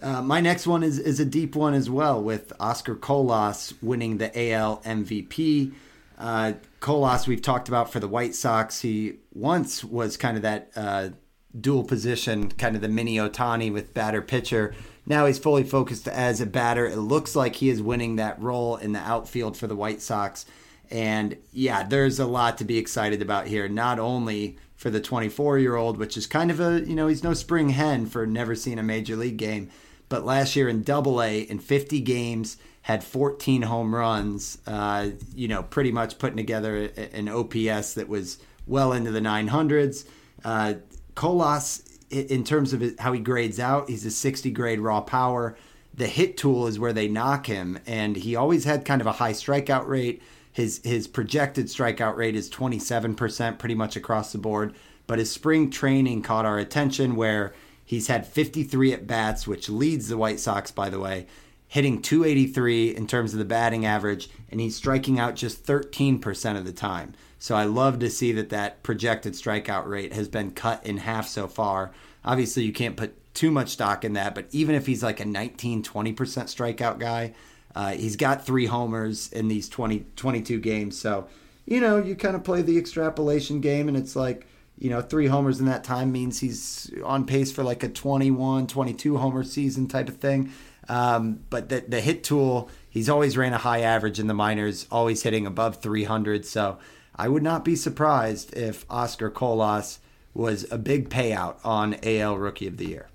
[0.03, 4.19] Uh, my next one is, is a deep one as well, with Oscar Colas winning
[4.19, 5.73] the AL MVP.
[6.19, 8.81] Uh, Colas, we've talked about for the White Sox.
[8.81, 11.11] He once was kind of that uh,
[11.59, 14.75] dual position, kind of the mini Ohtani with batter pitcher.
[15.07, 16.87] Now he's fully focused as a batter.
[16.87, 20.45] It looks like he is winning that role in the outfield for the White Sox.
[20.91, 23.69] And yeah, there's a lot to be excited about here.
[23.69, 27.25] Not only for the 24 year old, which is kind of a, you know, he's
[27.25, 29.71] no spring hen for never seeing a major league game,
[30.09, 35.49] but last year in double A, in 50 games, had 14 home runs, uh, you
[35.49, 40.07] know, pretty much putting together an OPS that was well into the 900s.
[40.45, 40.75] Uh,
[41.19, 45.57] Colas, in terms of how he grades out, he's a 60 grade raw power.
[45.93, 49.13] the hit tool is where they knock him, and he always had kind of a
[49.13, 50.23] high strikeout rate.
[50.53, 54.77] His his projected strikeout rate is 27%, pretty much across the board.
[55.09, 57.53] But his spring training caught our attention, where
[57.85, 61.27] he's had 53 at bats, which leads the White Sox, by the way,
[61.67, 66.65] hitting 283 in terms of the batting average, and he's striking out just 13% of
[66.65, 67.15] the time.
[67.39, 71.29] So I love to see that that projected strikeout rate has been cut in half
[71.29, 71.93] so far.
[72.25, 75.25] Obviously, you can't put too much stock in that, but even if he's like a
[75.25, 77.33] 19, 20% strikeout guy,
[77.75, 80.99] uh, he's got three homers in these 20, 22 games.
[80.99, 81.29] So,
[81.65, 84.47] you know, you kind of play the extrapolation game, and it's like,
[84.79, 88.67] you know, three homers in that time means he's on pace for like a 21,
[88.67, 90.53] 22 homer season type of thing.
[90.89, 94.87] Um, but the, the hit tool, he's always ran a high average in the minors,
[94.91, 96.47] always hitting above 300.
[96.47, 96.79] So
[97.19, 99.99] I would not be surprised if Oscar Colas
[100.35, 103.09] was a big payout on AL Rookie of the Year.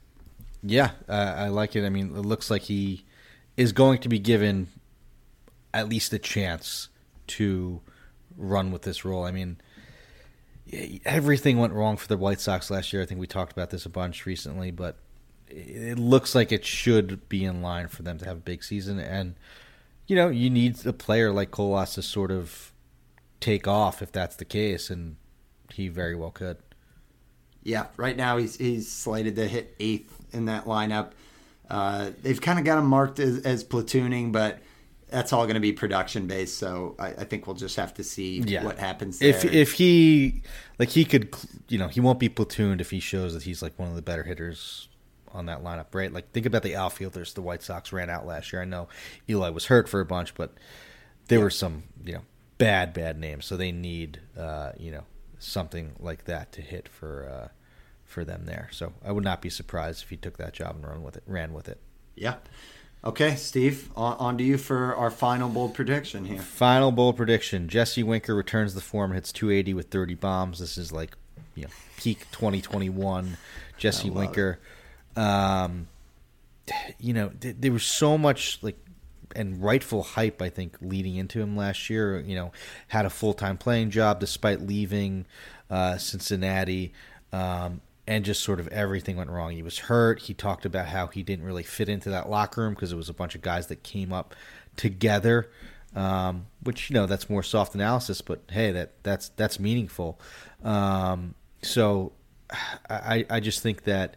[0.62, 1.86] Yeah, uh, I like it.
[1.86, 3.06] I mean, it looks like he
[3.56, 4.68] is going to be given
[5.74, 6.90] at least a chance
[7.28, 7.82] to
[8.38, 9.24] run with this role.
[9.24, 9.58] I mean,
[11.06, 13.02] everything went wrong for the White Sox last year.
[13.02, 14.98] I think we talked about this a bunch recently, but
[15.48, 19.00] it looks like it should be in line for them to have a big season.
[19.00, 19.36] And,
[20.08, 22.73] you know, you need a player like Colas to sort of
[23.44, 25.18] take off if that's the case, and
[25.74, 26.58] he very well could.
[27.62, 31.12] Yeah, right now he's he's slated to hit eighth in that lineup.
[31.70, 34.60] Uh, they've kind of got him marked as, as platooning, but
[35.10, 36.58] that's all going to be production based.
[36.58, 38.64] So I, I, think we'll just have to see yeah.
[38.64, 39.20] what happens.
[39.20, 39.30] There.
[39.30, 40.42] If if he
[40.80, 41.34] like he could,
[41.70, 44.02] you know, he won't be platooned if he shows that he's like one of the
[44.02, 44.90] better hitters
[45.32, 46.12] on that lineup, right?
[46.12, 48.62] Like think about the outfielders the White Sox ran out last year.
[48.62, 48.88] I know
[49.30, 50.54] Eli was hurt for a bunch, but
[51.28, 51.44] there yeah.
[51.44, 52.22] were some you know
[52.64, 55.04] bad bad names, so they need uh, you know
[55.40, 57.48] something like that to hit for uh,
[58.06, 58.70] for them there.
[58.72, 61.24] So I would not be surprised if he took that job and run with it,
[61.28, 61.80] ran with it.
[62.16, 62.36] Yeah.
[63.06, 66.40] Okay, Steve, on, on, to you for our final bold prediction here.
[66.40, 70.60] Final bold prediction: Jesse Winker returns the form, hits 280 with 30 bombs.
[70.60, 71.18] This is like,
[71.54, 73.38] you know, peak 2021
[73.78, 74.60] Jesse Winker.
[75.18, 75.20] It.
[75.20, 75.88] Um,
[76.98, 78.78] you know, th- there was so much like
[79.36, 82.20] and rightful hype, I think, leading into him last year.
[82.20, 82.52] You know,
[82.90, 85.26] had a full time playing job despite leaving
[85.70, 86.94] uh, Cincinnati,
[87.32, 89.52] um, and just sort of everything went wrong.
[89.52, 90.22] He was hurt.
[90.22, 93.10] He talked about how he didn't really fit into that locker room because it was
[93.10, 94.36] a bunch of guys that came up
[94.76, 95.50] together.
[95.96, 100.20] Um, which you know that's more soft analysis, but hey, that that's that's meaningful.
[100.64, 102.14] Um, so
[102.90, 104.16] I I just think that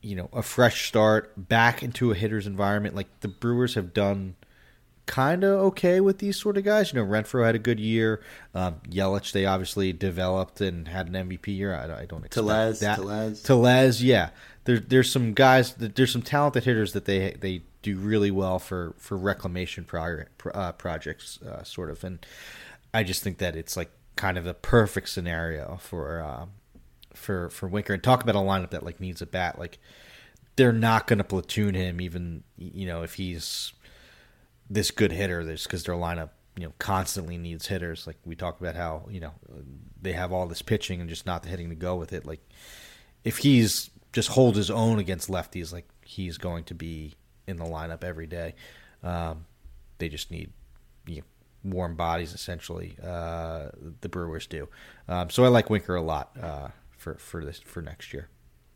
[0.00, 4.36] you know a fresh start back into a hitter's environment like the Brewers have done
[5.08, 6.92] kind of okay with these sort of guys.
[6.92, 8.22] You know, Renfroe had a good year.
[8.54, 11.74] Um, Yelich, they obviously developed and had an MVP year.
[11.74, 12.96] I, I don't expect Tellez, that.
[12.96, 14.30] Tellez, Tellez, yeah.
[14.64, 15.74] There, there's some guys.
[15.74, 20.24] There's some talented hitters that they they do really well for for reclamation pro,
[20.54, 22.04] uh, projects, uh, sort of.
[22.04, 22.24] And
[22.92, 26.50] I just think that it's like kind of the perfect scenario for um,
[27.14, 29.58] for for Winker and talk about a lineup that like needs a bat.
[29.58, 29.78] Like
[30.56, 33.72] they're not going to platoon him, even you know if he's
[34.68, 35.44] this good hitter.
[35.44, 38.06] There's because their lineup you know constantly needs hitters.
[38.06, 39.32] Like we talk about how you know
[40.00, 42.26] they have all this pitching and just not the hitting to go with it.
[42.26, 42.40] Like
[43.24, 47.14] if he's just hold his own against lefties, like he's going to be
[47.46, 48.54] in the lineup every day.
[49.02, 49.46] Um,
[49.98, 50.50] they just need
[51.06, 51.22] you know,
[51.72, 52.96] warm bodies essentially.
[53.02, 53.68] Uh,
[54.00, 54.68] the Brewers do.
[55.08, 56.36] Um, so I like Winker a lot.
[56.40, 56.68] Uh,
[56.98, 58.28] for for this for next year.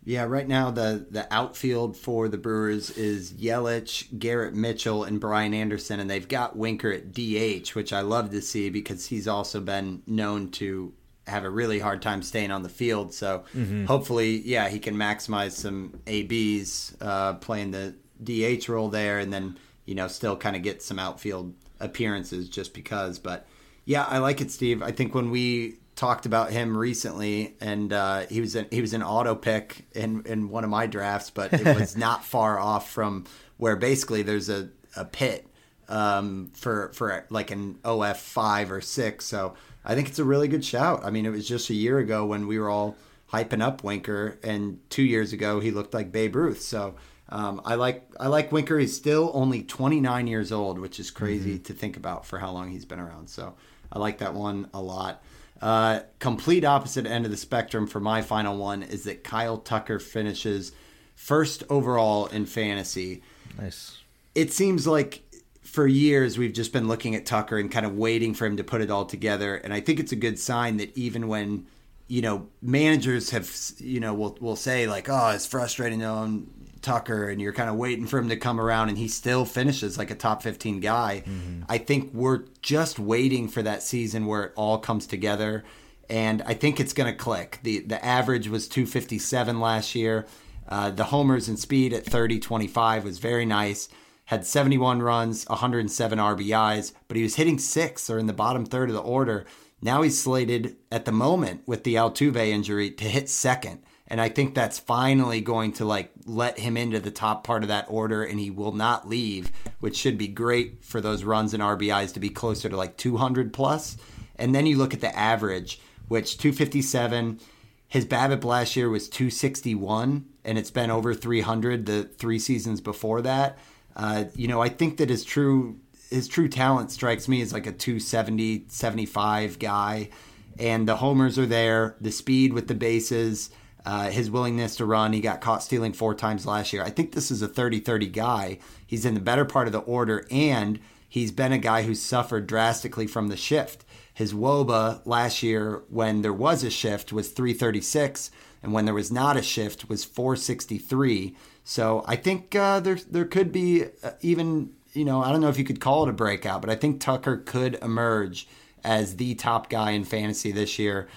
[0.04, 5.54] Yeah, right now the the outfield for the Brewers is Yelich, Garrett Mitchell, and Brian
[5.54, 9.60] Anderson, and they've got Winker at DH, which I love to see because he's also
[9.60, 10.92] been known to
[11.28, 13.14] have a really hard time staying on the field.
[13.14, 13.84] So mm-hmm.
[13.84, 19.56] hopefully, yeah, he can maximize some ABs uh, playing the DH role there, and then
[19.84, 23.20] you know still kind of get some outfield appearances just because.
[23.20, 23.46] But
[23.84, 24.82] yeah, I like it, Steve.
[24.82, 28.92] I think when we talked about him recently, and uh, he was an, he was
[28.92, 32.90] an auto pick in in one of my drafts, but it was not far off
[32.90, 33.24] from
[33.56, 35.46] where basically there's a a pit
[35.88, 39.24] um, for for like an OF five or six.
[39.26, 41.04] So I think it's a really good shout.
[41.04, 42.96] I mean, it was just a year ago when we were all
[43.32, 46.60] hyping up Winker, and two years ago he looked like Babe Ruth.
[46.60, 46.94] So.
[47.28, 48.78] Um, I like I like Winker.
[48.78, 51.62] He's still only 29 years old, which is crazy mm-hmm.
[51.62, 53.30] to think about for how long he's been around.
[53.30, 53.54] So
[53.90, 55.22] I like that one a lot.
[55.62, 60.00] Uh, complete opposite end of the spectrum for my final one is that Kyle Tucker
[60.00, 60.72] finishes
[61.14, 63.22] first overall in fantasy.
[63.56, 63.98] Nice.
[64.34, 65.22] It seems like
[65.62, 68.64] for years we've just been looking at Tucker and kind of waiting for him to
[68.64, 69.54] put it all together.
[69.54, 71.66] And I think it's a good sign that even when
[72.08, 73.48] you know managers have
[73.78, 76.00] you know will will say like, oh, it's frustrating.
[76.00, 76.42] You know,
[76.82, 79.96] Tucker and you're kind of waiting for him to come around and he still finishes
[79.96, 81.22] like a top 15 guy.
[81.26, 81.62] Mm-hmm.
[81.68, 85.64] I think we're just waiting for that season where it all comes together
[86.10, 87.60] and I think it's going to click.
[87.62, 90.26] The the average was 257 last year.
[90.68, 93.88] Uh, the homers and speed at 30 25 was very nice.
[94.26, 98.88] Had 71 runs, 107 RBIs, but he was hitting sixth or in the bottom third
[98.88, 99.44] of the order.
[99.80, 103.82] Now he's slated at the moment with the Altuve injury to hit second.
[104.12, 107.68] And I think that's finally going to like let him into the top part of
[107.68, 109.50] that order and he will not leave,
[109.80, 113.54] which should be great for those runs and RBIs to be closer to like 200
[113.54, 113.96] plus.
[114.36, 117.40] And then you look at the average, which 257,
[117.88, 123.22] his BABIP last year was 261 and it's been over 300 the three seasons before
[123.22, 123.56] that.
[123.96, 127.66] Uh, you know, I think that his true his true talent strikes me as like
[127.66, 130.10] a 270 75 guy
[130.58, 133.48] and the homers are there, the speed with the bases,
[133.84, 135.12] uh, his willingness to run.
[135.12, 136.82] He got caught stealing four times last year.
[136.82, 138.58] I think this is a 30 30 guy.
[138.86, 140.78] He's in the better part of the order, and
[141.08, 143.84] he's been a guy who's suffered drastically from the shift.
[144.14, 148.30] His Woba last year, when there was a shift, was 336,
[148.62, 151.34] and when there was not a shift, was 463.
[151.64, 155.48] So I think uh, there there could be uh, even you know I don't know
[155.48, 158.46] if you could call it a breakout, but I think Tucker could emerge
[158.84, 161.08] as the top guy in fantasy this year.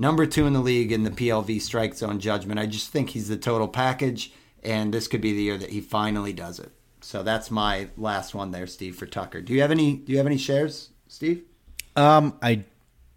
[0.00, 2.58] Number two in the league in the PLV strike zone judgment.
[2.58, 4.32] I just think he's the total package,
[4.62, 6.72] and this could be the year that he finally does it.
[7.02, 9.42] So that's my last one there, Steve, for Tucker.
[9.42, 9.96] Do you have any?
[9.96, 11.42] Do you have any shares, Steve?
[11.96, 12.64] Um, I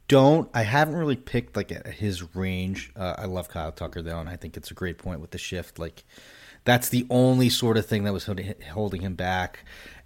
[0.09, 0.49] don't.
[0.53, 2.91] I haven't really picked like his range.
[2.97, 5.37] Uh, I love Kyle Tucker though, and I think it's a great point with the
[5.37, 5.79] shift.
[5.79, 6.03] Like,
[6.65, 8.29] that's the only sort of thing that was
[8.73, 9.59] holding him back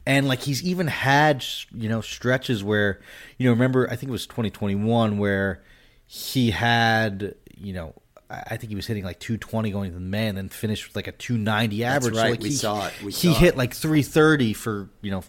[0.05, 3.01] and like he's even had you know stretches where
[3.37, 5.63] you know remember I think it was 2021 where
[6.07, 7.93] he had you know
[8.29, 10.95] I think he was hitting like 220 going to the man, and then finished with
[10.95, 12.13] like a 290 average.
[12.13, 12.93] That's right, so like we he, saw it.
[13.01, 13.57] We he hit it.
[13.57, 15.23] like 330 for you know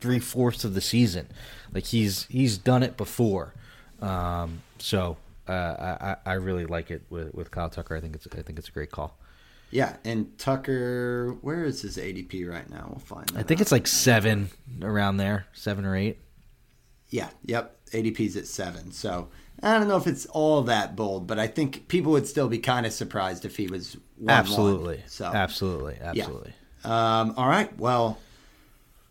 [0.00, 1.28] three fourths of the season.
[1.72, 3.54] Like he's he's done it before.
[4.02, 5.16] Um, so
[5.48, 7.96] uh, I I really like it with with Kyle Tucker.
[7.96, 9.16] I think it's I think it's a great call.
[9.70, 12.88] Yeah, and Tucker, where is his ADP right now?
[12.90, 13.30] We'll find.
[13.34, 13.62] I think out.
[13.62, 14.50] it's like seven
[14.82, 16.18] around there, seven or eight.
[17.08, 17.78] Yeah, yep.
[17.92, 18.92] ADP's at seven.
[18.92, 19.28] So
[19.62, 22.58] I don't know if it's all that bold, but I think people would still be
[22.58, 23.96] kind of surprised if he was
[24.26, 25.02] absolutely.
[25.06, 26.52] So absolutely, absolutely.
[26.84, 27.20] Yeah.
[27.20, 27.76] Um, all right.
[27.78, 28.18] Well,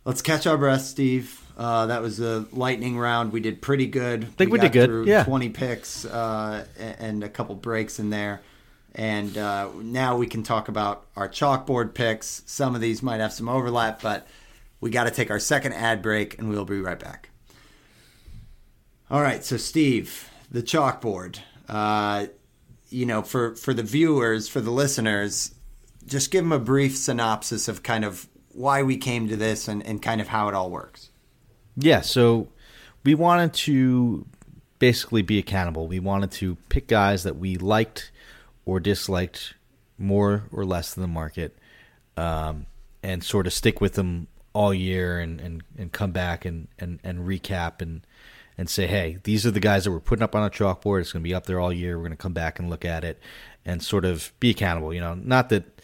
[0.03, 1.37] let's catch our breath, Steve.
[1.57, 3.31] Uh, that was a lightning round.
[3.31, 4.23] We did pretty good.
[4.23, 5.07] I think we, we did good.
[5.07, 8.41] Yeah, twenty picks uh, and a couple breaks in there.
[8.93, 12.43] And uh, now we can talk about our chalkboard picks.
[12.45, 14.27] Some of these might have some overlap, but
[14.81, 17.29] we got to take our second ad break and we'll be right back.
[19.09, 21.39] All right, so Steve, the chalkboard.
[21.67, 22.27] Uh,
[22.89, 25.55] you know, for, for the viewers, for the listeners,
[26.05, 29.85] just give them a brief synopsis of kind of why we came to this and,
[29.85, 31.09] and kind of how it all works.
[31.77, 32.49] Yeah, so
[33.05, 34.25] we wanted to
[34.77, 35.87] basically be accountable.
[35.87, 38.11] We wanted to pick guys that we liked
[38.65, 39.53] or disliked
[39.97, 41.57] more or less than the market,
[42.17, 42.65] um,
[43.01, 46.99] and sort of stick with them all year and, and, and come back and, and,
[47.03, 48.05] and recap and
[48.61, 51.01] and say, hey, these are the guys that we're putting up on a chalkboard.
[51.01, 51.97] It's going to be up there all year.
[51.97, 53.19] We're going to come back and look at it
[53.65, 54.93] and sort of be accountable.
[54.93, 55.81] You know, not that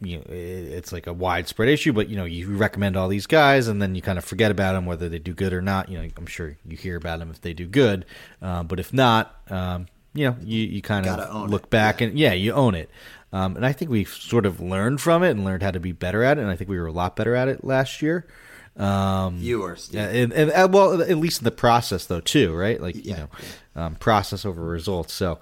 [0.00, 3.66] you know it's like a widespread issue, but you know you recommend all these guys
[3.66, 5.88] and then you kind of forget about them whether they do good or not.
[5.88, 8.06] You know, I'm sure you hear about them if they do good,
[8.40, 11.70] uh, but if not, um, you know, you, you kind of look it.
[11.70, 12.06] back yeah.
[12.06, 12.90] and yeah, you own it.
[13.32, 15.90] Um, and I think we've sort of learned from it and learned how to be
[15.90, 16.42] better at it.
[16.42, 18.24] And I think we were a lot better at it last year.
[18.76, 19.94] Um, you were, Steve.
[20.00, 22.80] Yeah, and, and, and, well, at least in the process though, too, right?
[22.80, 23.28] Like, you know,
[23.74, 25.12] um, process over results.
[25.14, 25.38] So,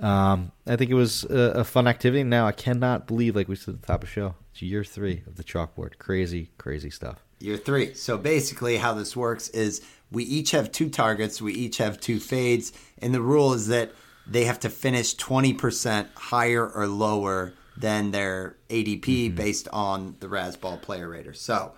[0.00, 2.22] um, I think it was a, a fun activity.
[2.24, 4.84] Now I cannot believe, like we said at the top of the show, it's year
[4.84, 5.98] three of the chalkboard.
[5.98, 7.24] Crazy, crazy stuff.
[7.40, 7.94] Year three.
[7.94, 12.20] So basically, how this works is we each have two targets, we each have two
[12.20, 12.72] fades,
[13.02, 13.92] and the rule is that
[14.26, 19.36] they have to finish 20% higher or lower than their ADP Mm-hmm.
[19.36, 21.32] based on the Razzball player rater.
[21.32, 21.72] So,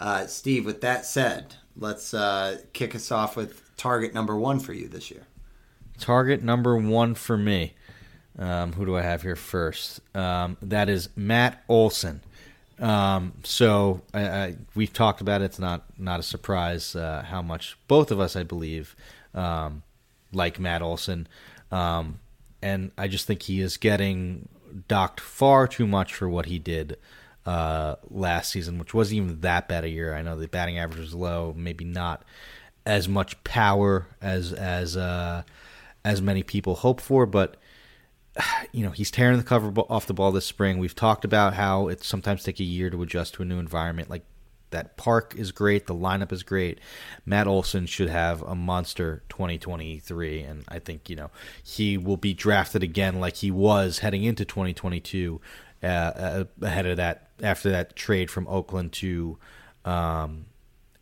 [0.00, 4.72] uh, Steve, with that said, let's uh, kick us off with target number one for
[4.72, 5.26] you this year.
[5.98, 7.74] Target number one for me.
[8.36, 10.00] Um, who do I have here first?
[10.16, 12.20] Um, that is Matt Olson.
[12.80, 15.44] Um, so I, I, we've talked about it.
[15.44, 18.96] It's not not a surprise uh, how much both of us, I believe,
[19.32, 19.84] um,
[20.32, 21.28] like Matt Olson,
[21.70, 22.18] um,
[22.60, 24.48] and I just think he is getting
[24.88, 26.96] docked far too much for what he did
[27.46, 30.14] uh, last season, which wasn't even that bad a year.
[30.14, 32.24] I know the batting average was low, maybe not
[32.86, 35.42] as much power as as uh,
[36.04, 37.56] as many people hope for, but
[38.72, 40.78] you know, he's tearing the cover off the ball this spring.
[40.78, 44.10] We've talked about how it sometimes take a year to adjust to a new environment.
[44.10, 44.24] Like
[44.70, 46.80] that park is great, the lineup is great.
[47.24, 51.30] Matt Olson should have a monster 2023, and I think you know
[51.62, 55.40] he will be drafted again like he was heading into 2022,
[55.82, 59.38] uh, uh, ahead of that after that trade from Oakland to
[59.84, 60.46] um,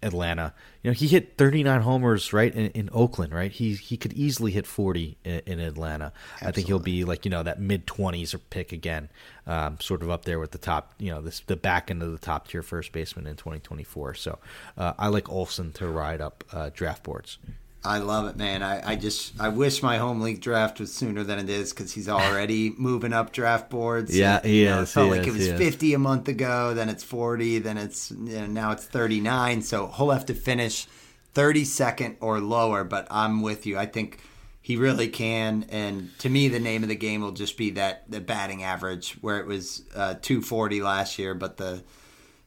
[0.02, 0.52] Atlanta.
[0.82, 3.52] You know, he hit 39 homers right in, in Oakland, right?
[3.52, 6.12] He he could easily hit 40 in, in Atlanta.
[6.34, 6.48] Absolutely.
[6.48, 9.08] I think he'll be like you know that mid 20s or pick again,
[9.46, 12.10] um, sort of up there with the top, you know, this the back end of
[12.12, 14.14] the top tier first baseman in 2024.
[14.14, 14.38] So
[14.76, 17.38] uh, I like Olson to ride up uh, draft boards.
[17.84, 18.62] I love it, man.
[18.62, 21.92] I, I just I wish my home league draft was sooner than it is because
[21.92, 24.16] he's already moving up draft boards.
[24.16, 24.90] Yeah, and, he know, is.
[24.90, 27.78] It felt he like is, it was fifty a month ago, then it's forty, then
[27.78, 29.62] it's you know, now it's thirty nine.
[29.62, 30.86] So he'll have to finish
[31.34, 32.84] thirty second or lower.
[32.84, 33.76] But I'm with you.
[33.76, 34.20] I think
[34.60, 35.66] he really can.
[35.68, 39.14] And to me, the name of the game will just be that the batting average,
[39.20, 41.82] where it was uh, two forty last year, but the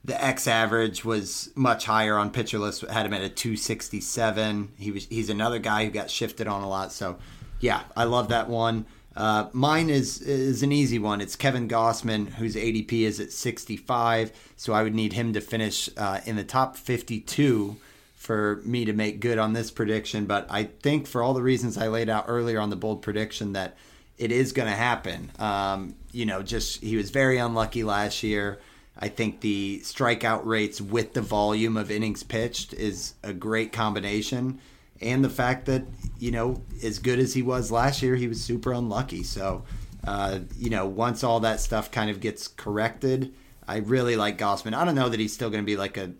[0.05, 2.81] the X average was much higher on pitcher list.
[2.81, 4.73] Had him at a 267.
[4.77, 6.91] He was he's another guy who got shifted on a lot.
[6.91, 7.17] So
[7.59, 8.85] yeah, I love that one.
[9.15, 11.21] Uh, mine is is an easy one.
[11.21, 14.31] It's Kevin Gausman, whose ADP is at 65.
[14.57, 17.77] So I would need him to finish uh, in the top 52
[18.13, 20.25] for me to make good on this prediction.
[20.25, 23.53] But I think for all the reasons I laid out earlier on the bold prediction
[23.53, 23.75] that
[24.17, 25.31] it is going to happen.
[25.39, 28.59] Um, you know, just he was very unlucky last year.
[28.97, 34.59] I think the strikeout rates with the volume of innings pitched is a great combination.
[35.01, 35.83] And the fact that,
[36.17, 39.23] you know, as good as he was last year, he was super unlucky.
[39.23, 39.65] So,
[40.05, 43.33] uh, you know, once all that stuff kind of gets corrected,
[43.67, 44.73] I really like Gausman.
[44.73, 46.13] I don't know that he's still going to be like a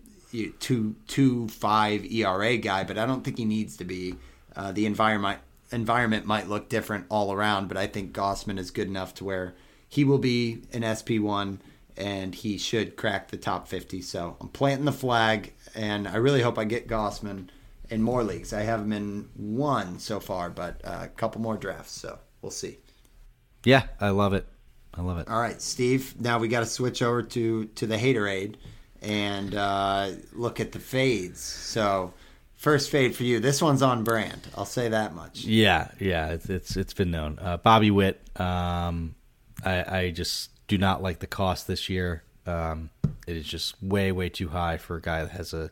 [0.60, 4.16] two two five ERA guy, but I don't think he needs to be.
[4.54, 5.38] Uh, the environment
[5.70, 9.54] environment might look different all around, but I think Gausman is good enough to where
[9.88, 11.60] he will be an SP one
[11.96, 14.02] and he should crack the top 50.
[14.02, 17.48] So I'm planting the flag, and I really hope I get Gausman
[17.90, 18.52] in more leagues.
[18.52, 22.50] I have him in one so far, but uh, a couple more drafts, so we'll
[22.50, 22.78] see.
[23.64, 24.46] Yeah, I love it.
[24.94, 25.28] I love it.
[25.28, 26.20] All right, Steve.
[26.20, 28.54] Now we got to switch over to to the haterade
[29.02, 31.40] and uh, look at the fades.
[31.40, 32.12] So.
[32.58, 33.38] First fade for you.
[33.38, 34.48] This one's on brand.
[34.56, 35.44] I'll say that much.
[35.44, 37.38] Yeah, yeah, it's it's, it's been known.
[37.38, 38.18] Uh, Bobby Witt.
[38.40, 39.14] Um,
[39.62, 42.22] I, I just do not like the cost this year.
[42.46, 42.90] Um,
[43.26, 45.70] it is just way way too high for a guy that has a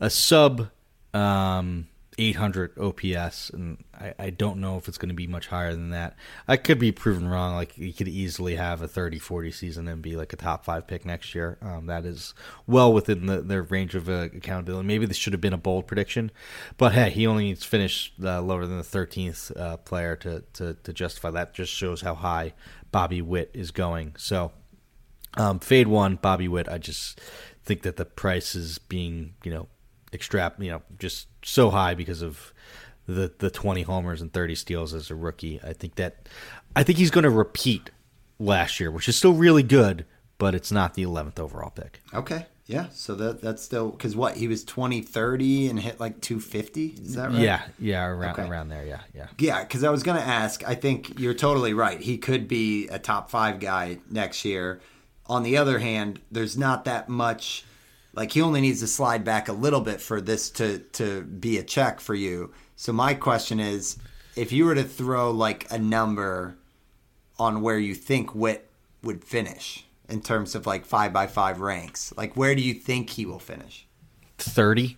[0.00, 0.70] a sub
[1.12, 1.86] um,
[2.18, 5.90] 800 OPS, and I, I don't know if it's going to be much higher than
[5.90, 6.16] that.
[6.46, 7.54] I could be proven wrong.
[7.54, 11.04] Like he could easily have a 30-40 season and be like a top five pick
[11.04, 11.58] next year.
[11.60, 12.34] Um, that is
[12.66, 14.86] well within the, their range of uh, accountability.
[14.86, 16.30] Maybe this should have been a bold prediction,
[16.76, 20.44] but hey, he only needs to finish uh, lower than the 13th uh, player to,
[20.54, 21.54] to to justify that.
[21.54, 22.54] Just shows how high
[22.90, 24.14] Bobby Witt is going.
[24.16, 24.52] So,
[25.36, 26.68] um, fade one, Bobby Witt.
[26.68, 27.20] I just
[27.64, 29.68] think that the price is being, you know,
[30.12, 32.52] extract, you know, just so high because of
[33.06, 35.60] the the 20 homers and 30 steals as a rookie.
[35.62, 36.28] I think that
[36.74, 37.90] I think he's going to repeat
[38.38, 40.06] last year, which is still really good,
[40.38, 42.00] but it's not the 11th overall pick.
[42.12, 42.46] Okay.
[42.66, 46.40] Yeah, so that that's still because what he was twenty thirty and hit like two
[46.40, 46.94] fifty.
[46.98, 47.38] Is that right?
[47.38, 48.48] Yeah, yeah, around Okay.
[48.48, 48.86] around there.
[48.86, 49.26] Yeah, yeah.
[49.38, 50.66] Yeah, because I was going to ask.
[50.66, 52.00] I think you're totally right.
[52.00, 54.80] He could be a top five guy next year.
[55.26, 57.66] On the other hand, there's not that much.
[58.14, 61.58] Like he only needs to slide back a little bit for this to to be
[61.58, 62.52] a check for you.
[62.76, 63.96] So my question is,
[64.36, 66.56] if you were to throw like a number
[67.38, 68.70] on where you think Witt
[69.02, 73.10] would finish in terms of like five by five ranks, like where do you think
[73.10, 73.86] he will finish?
[74.38, 74.96] 30.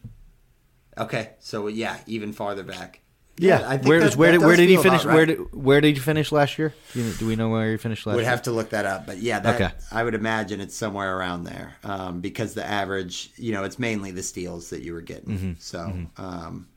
[0.99, 3.01] Okay, so yeah, even farther back.
[3.39, 5.05] Yeah, I think where that- where that did where did he finish?
[5.05, 5.15] right.
[5.15, 6.75] Where did where did he finish last year?
[6.95, 8.17] Do, we know where he finished last year?
[8.17, 8.31] We Would year?
[8.31, 9.75] have to look that up, but yeah, that, Okay.
[9.93, 14.11] I would imagine it's somewhere around there um, because the average, you know, it's mainly
[14.11, 15.37] the steals that you were getting.
[15.37, 15.53] Mm-hmm.
[15.59, 16.69] So, um,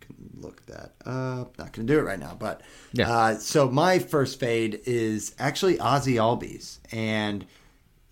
[0.00, 1.56] can look that up.
[1.58, 2.60] Not going to do it right now, but
[2.92, 3.10] Yeah.
[3.10, 7.46] uh, so my first fade is actually Ozzie Albies, and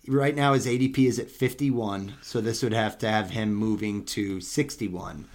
[0.07, 4.03] right now his ADP is at 51, so this would have to have him moving
[4.05, 5.27] to 61.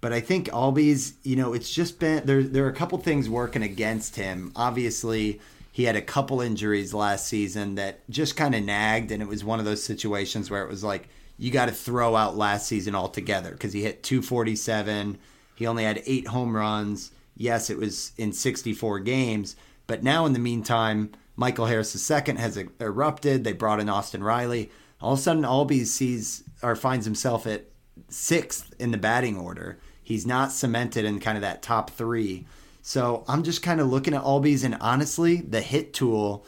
[0.00, 2.42] But I think Albies, you know, it's just been there.
[2.42, 4.52] There are a couple things working against him.
[4.56, 5.40] Obviously,
[5.72, 9.44] he had a couple injuries last season that just kind of nagged, and it was
[9.44, 12.94] one of those situations where it was like you got to throw out last season
[12.94, 15.18] altogether because he hit 247.
[15.54, 17.12] He only had eight home runs.
[17.36, 22.58] Yes, it was in 64 games, but now in the meantime, Michael Harris II has
[22.58, 23.44] e- erupted.
[23.44, 24.70] They brought in Austin Riley.
[25.00, 27.64] All of a sudden, Albies sees or finds himself at
[28.10, 29.78] sixth in the batting order.
[30.10, 32.44] He's not cemented in kind of that top three.
[32.82, 36.44] So I'm just kind of looking at Albies, and honestly, the hit tool,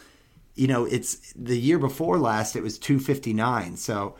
[0.56, 3.76] you know, it's the year before last, it was 259.
[3.76, 4.16] So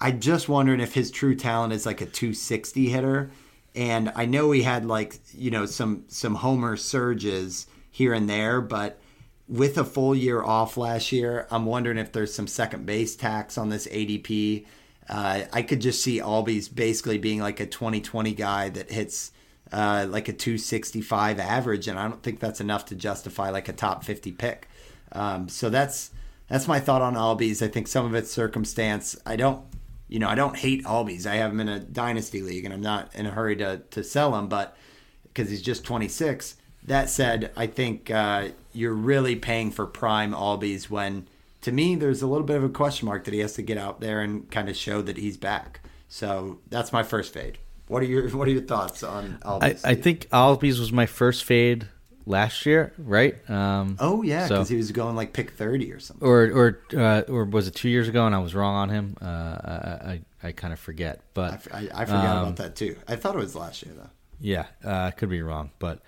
[0.00, 3.32] I'm just wondering if his true talent is like a 260 hitter.
[3.74, 8.60] And I know he had like, you know, some some homer surges here and there,
[8.60, 9.00] but
[9.48, 13.58] with a full year off last year, I'm wondering if there's some second base tax
[13.58, 14.64] on this ADP.
[15.08, 19.32] Uh, I could just see Albies basically being like a 2020 guy that hits
[19.72, 23.72] uh, like a 265 average, and I don't think that's enough to justify like a
[23.72, 24.68] top 50 pick.
[25.12, 26.10] Um, so that's
[26.48, 27.62] that's my thought on Albies.
[27.62, 29.16] I think some of it's circumstance.
[29.26, 29.64] I don't,
[30.08, 31.26] you know, I don't hate Albies.
[31.26, 34.04] I have him in a dynasty league, and I'm not in a hurry to to
[34.04, 34.76] sell him, but
[35.24, 36.56] because he's just 26.
[36.84, 41.26] That said, I think uh, you're really paying for prime Albies when,
[41.66, 43.76] to me, there's a little bit of a question mark that he has to get
[43.76, 45.80] out there and kind of show that he's back.
[46.08, 47.58] So that's my first fade.
[47.88, 49.84] What are your What are your thoughts on Albies?
[49.84, 51.88] I, I think Albies was my first fade
[52.24, 53.34] last year, right?
[53.50, 56.26] Um, oh yeah, so- because he was going like pick thirty or something.
[56.26, 59.16] or or uh, or was it two years ago and I was wrong on him?
[59.20, 62.76] Uh, I I, I kind of forget, I, but I- I forgot um, about that
[62.76, 62.96] too.
[63.08, 64.10] I thought it was last year though.
[64.38, 66.00] Yeah, uh, I could be wrong, but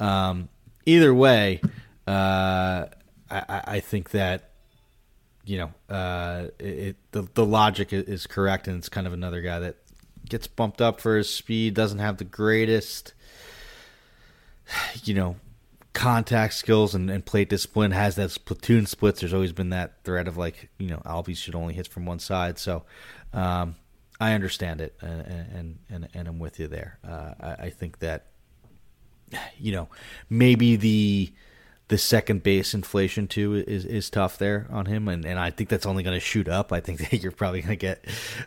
[0.00, 0.48] um,
[0.86, 1.60] either way,
[2.08, 2.86] uh,
[3.30, 4.50] I, I I think that
[5.44, 9.58] you know uh, it, the the logic is correct, and it's kind of another guy
[9.60, 9.76] that
[10.28, 13.12] gets bumped up for his speed, doesn't have the greatest,
[15.04, 15.36] you know,
[15.92, 17.90] contact skills and, and plate discipline.
[17.92, 19.20] Has that platoon splits.
[19.20, 22.18] There's always been that threat of like you know Albies should only hit from one
[22.18, 22.84] side, so.
[23.32, 23.76] Um,
[24.20, 26.98] I understand it, and and and, I'm with you there.
[27.06, 28.26] Uh, I, I think that
[29.58, 29.88] you know
[30.30, 31.32] maybe the
[31.88, 35.68] the second base inflation too is is tough there on him, and, and I think
[35.68, 36.72] that's only going to shoot up.
[36.72, 38.04] I think that you're probably going to get,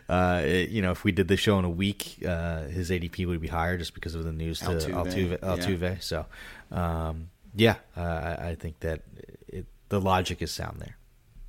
[0.08, 3.40] uh, you know, if we did the show in a week, uh, his ADP would
[3.40, 5.38] be higher just because of the news to Altuve, Altuve.
[5.40, 6.02] Altuve.
[6.02, 6.26] So,
[6.72, 9.02] um, yeah, uh, I I think that
[9.46, 10.96] it, the logic is sound there.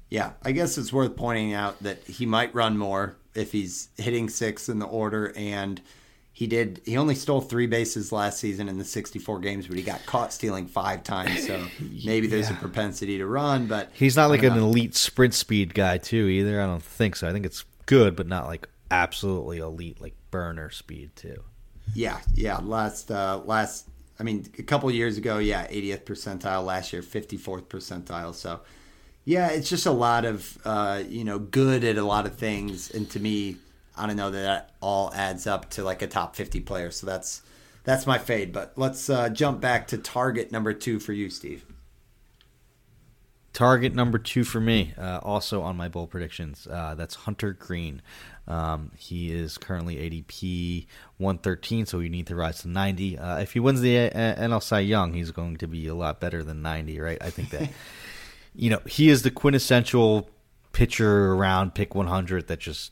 [0.09, 4.29] Yeah, I guess it's worth pointing out that he might run more if he's hitting
[4.29, 5.81] six in the order, and
[6.31, 6.81] he did.
[6.85, 10.31] He only stole three bases last season in the 64 games, but he got caught
[10.31, 11.45] stealing five times.
[11.45, 11.65] So
[12.05, 14.63] maybe there's a propensity to run, but He's not like an know.
[14.63, 16.61] elite sprint speed guy too either.
[16.61, 17.27] I don't think so.
[17.27, 21.43] I think it's good, but not like absolutely elite like burner speed too.
[21.93, 22.59] Yeah, yeah.
[22.61, 23.87] Last, uh, last.
[24.19, 26.65] I mean, a couple years ago, yeah, 80th percentile.
[26.65, 28.35] Last year, 54th percentile.
[28.35, 28.59] So,
[29.25, 32.91] yeah, it's just a lot of, uh, you know, good at a lot of things.
[32.91, 33.55] And to me,
[33.99, 36.89] I don't know that that all adds up to like a top 50 player.
[36.89, 37.41] So that's
[37.83, 38.53] that's my fade.
[38.53, 41.65] But let's uh, jump back to target number two for you, Steve.
[43.51, 46.67] Target number two for me, uh, also on my bold predictions.
[46.69, 48.01] Uh, that's Hunter Greene.
[48.47, 50.85] Um, he is currently ADP
[51.17, 53.17] 113, so we need to rise to 90.
[53.17, 56.19] Uh, if he wins the uh, NL Cy Young, he's going to be a lot
[56.19, 57.17] better than 90, right?
[57.21, 57.69] I think that,
[58.55, 60.29] you know, he is the quintessential
[60.71, 62.91] pitcher around pick 100 that just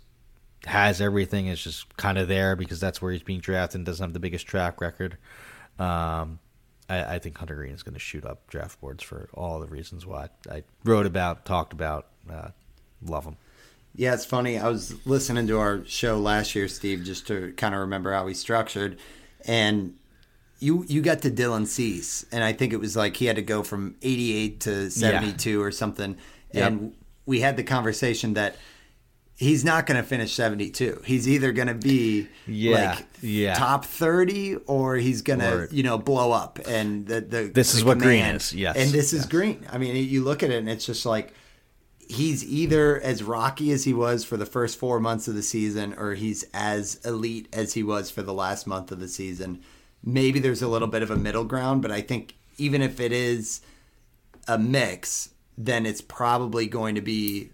[0.67, 1.47] has everything.
[1.47, 4.19] Is just kind of there because that's where he's being drafted and doesn't have the
[4.19, 5.17] biggest track record.
[5.79, 6.39] Um,
[6.89, 9.67] I, I think Hunter Greene is going to shoot up draft boards for all the
[9.67, 12.07] reasons why I wrote about, talked about.
[12.29, 12.49] Uh,
[13.03, 13.37] love him.
[13.95, 14.59] Yeah, it's funny.
[14.59, 18.25] I was listening to our show last year, Steve, just to kind of remember how
[18.25, 18.99] we structured,
[19.45, 19.95] and
[20.59, 23.41] you you got to Dylan Cease, and I think it was like he had to
[23.41, 26.17] go from 88 to 72 or something,
[26.53, 26.95] and
[27.25, 28.55] we had the conversation that
[29.37, 31.01] he's not going to finish 72.
[31.05, 33.53] He's either going to be Yeah, like yeah.
[33.53, 37.77] top 30 or he's going to, you know, blow up and the the This the
[37.77, 39.29] is what Greene is, yes, And this is yes.
[39.29, 39.65] Greene.
[39.71, 41.33] I mean, you look at it and it's just like
[42.09, 45.93] he's either as rocky as he was for the first four months of the season
[45.93, 49.61] or he's as elite as he was for the last month of the season.
[50.03, 53.11] Maybe there's a little bit of a middle ground, but I think even if it
[53.11, 53.61] is
[54.47, 57.51] a mix, then it's probably going to be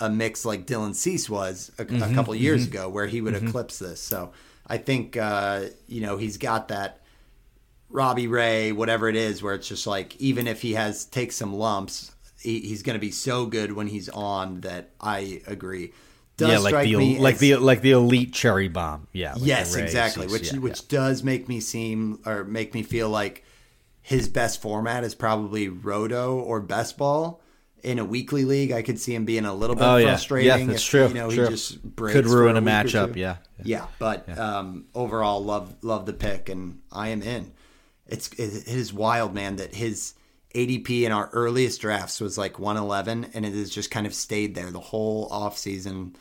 [0.00, 2.76] a, mix like Dylan Cease was a, a mm-hmm, couple years mm-hmm.
[2.76, 3.48] ago, where he would mm-hmm.
[3.48, 4.00] eclipse this.
[4.00, 4.32] So
[4.66, 7.00] I think uh, you know he's got that
[7.88, 11.54] Robbie Ray, whatever it is, where it's just like even if he has takes some
[11.54, 15.92] lumps, he, he's going to be so good when he's on that I agree.
[16.36, 19.06] Does yeah, like the like as- the like the elite cherry bomb.
[19.12, 19.34] Yeah.
[19.34, 20.28] like yes, Ray exactly.
[20.28, 23.44] Cease, Which yeah, which does make me seem or make me feel like
[24.02, 27.40] his best format is probably Roto or Best Ball.
[27.86, 30.06] In a weekly league, I could see him being a little bit Oh, yeah.
[30.08, 30.48] frustrating.
[30.48, 31.44] Yeah, that's if, true, You know, true.
[31.44, 33.20] he just Could ruin a week matchup, two.
[33.20, 33.36] yeah.
[33.62, 37.52] Yeah, but Um, overall, love love the pick, and I am in.
[38.08, 39.54] It's it, it is wild, man.
[39.56, 40.14] That his
[40.54, 44.54] ADP in our earliest drafts was like 111, and it has just kind of stayed
[44.56, 46.14] there the whole offseason.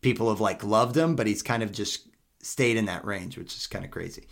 [0.00, 2.08] People have like loved him, but he's kind of just
[2.42, 4.24] stayed in that range, which is kind of crazy.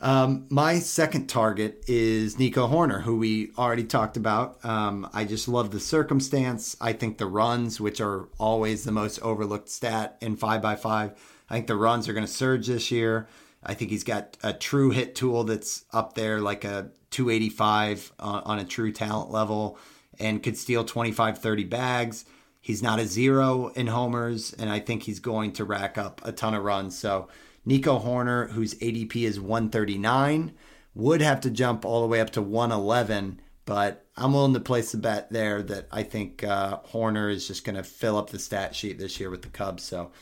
[0.00, 4.64] Um, my second target is Nico Hoerner, who we already talked about.
[4.64, 6.76] Um, I just love the circumstance.
[6.80, 11.14] I think the runs, which are always the most overlooked stat in 5x5,
[11.50, 13.28] I think the runs are going to surge this year.
[13.64, 18.42] I think he's got a true hit tool that's up there, like a 285 on,
[18.44, 19.78] on a true talent level,
[20.20, 22.24] and could steal 25, 30 bags.
[22.60, 26.30] He's not a zero in homers, and I think he's going to rack up a
[26.30, 26.96] ton of runs.
[26.96, 27.28] So,
[27.68, 30.54] Nico Hoerner, whose ADP is 139,
[30.94, 34.92] would have to jump all the way up to 111, but I'm willing to place
[34.92, 38.38] the bet there that I think uh, Hoerner is just going to fill up the
[38.38, 39.82] stat sheet this year with the Cubs.
[39.82, 40.12] So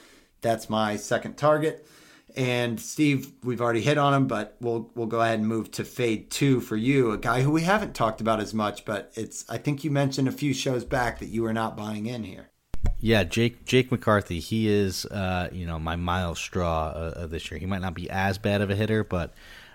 [0.41, 1.87] that's my second target.
[2.35, 5.85] And Steve, we've already hit on him, but we'll we'll go ahead and move to
[5.85, 9.49] fade two for you, a guy who we haven't talked about as much, but it's
[9.49, 12.51] I think you mentioned a few shows back that you were not buying in here.
[12.99, 14.41] Yeah, Jake Jake McCarthy.
[14.41, 17.61] He is, uh, you know, my Myles Straw uh, this year.
[17.61, 19.33] He might not be as bad of a hitter, but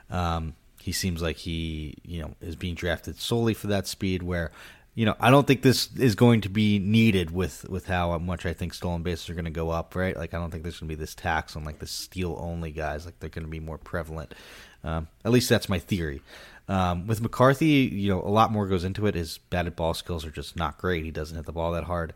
[0.10, 4.24] um, he seems like he, you know, is being drafted solely for that speed.
[4.24, 4.52] Where,
[4.96, 8.46] you know, I don't think this is going to be needed with with how much
[8.46, 9.96] I think stolen bases are going to go up.
[9.96, 10.18] Right?
[10.18, 12.72] Like, I don't think there's going to be this tax on like the steal only
[12.72, 13.06] guys.
[13.06, 14.34] Like, they're going to be more prevalent.
[14.84, 16.22] Um, at least that's my theory.
[16.68, 19.16] Um, with McCarthy, you know, a lot more goes into it.
[19.16, 21.04] His batted ball skills are just not great.
[21.04, 22.14] He doesn't hit the ball that hard.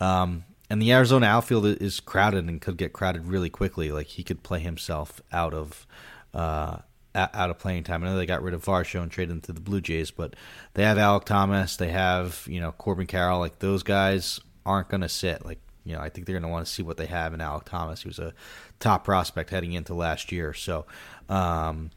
[0.00, 3.90] Um, and the Arizona outfield is crowded and could get crowded really quickly.
[3.90, 5.86] Like he could play himself out of
[6.34, 6.78] uh,
[7.14, 8.04] out of playing time.
[8.04, 10.36] I know they got rid of Varsho and traded him to the Blue Jays, but
[10.74, 13.38] they have Alek Thomas, they have you know Corbin Carroll.
[13.38, 15.44] Like those guys aren't going to sit.
[15.44, 17.40] Like you know, I think they're going to want to see what they have in
[17.40, 18.02] Alek Thomas.
[18.02, 18.34] He was a
[18.78, 20.52] top prospect heading into last year.
[20.52, 20.84] So,
[21.30, 21.90] um,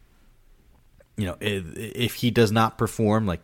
[1.18, 3.42] you know, if, if he does not perform, like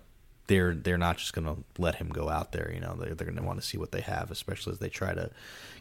[0.48, 2.72] they're they're not just going to let him go out there.
[2.74, 4.90] You know, they're, they're going to want to see what they have, especially as they
[4.90, 5.30] try to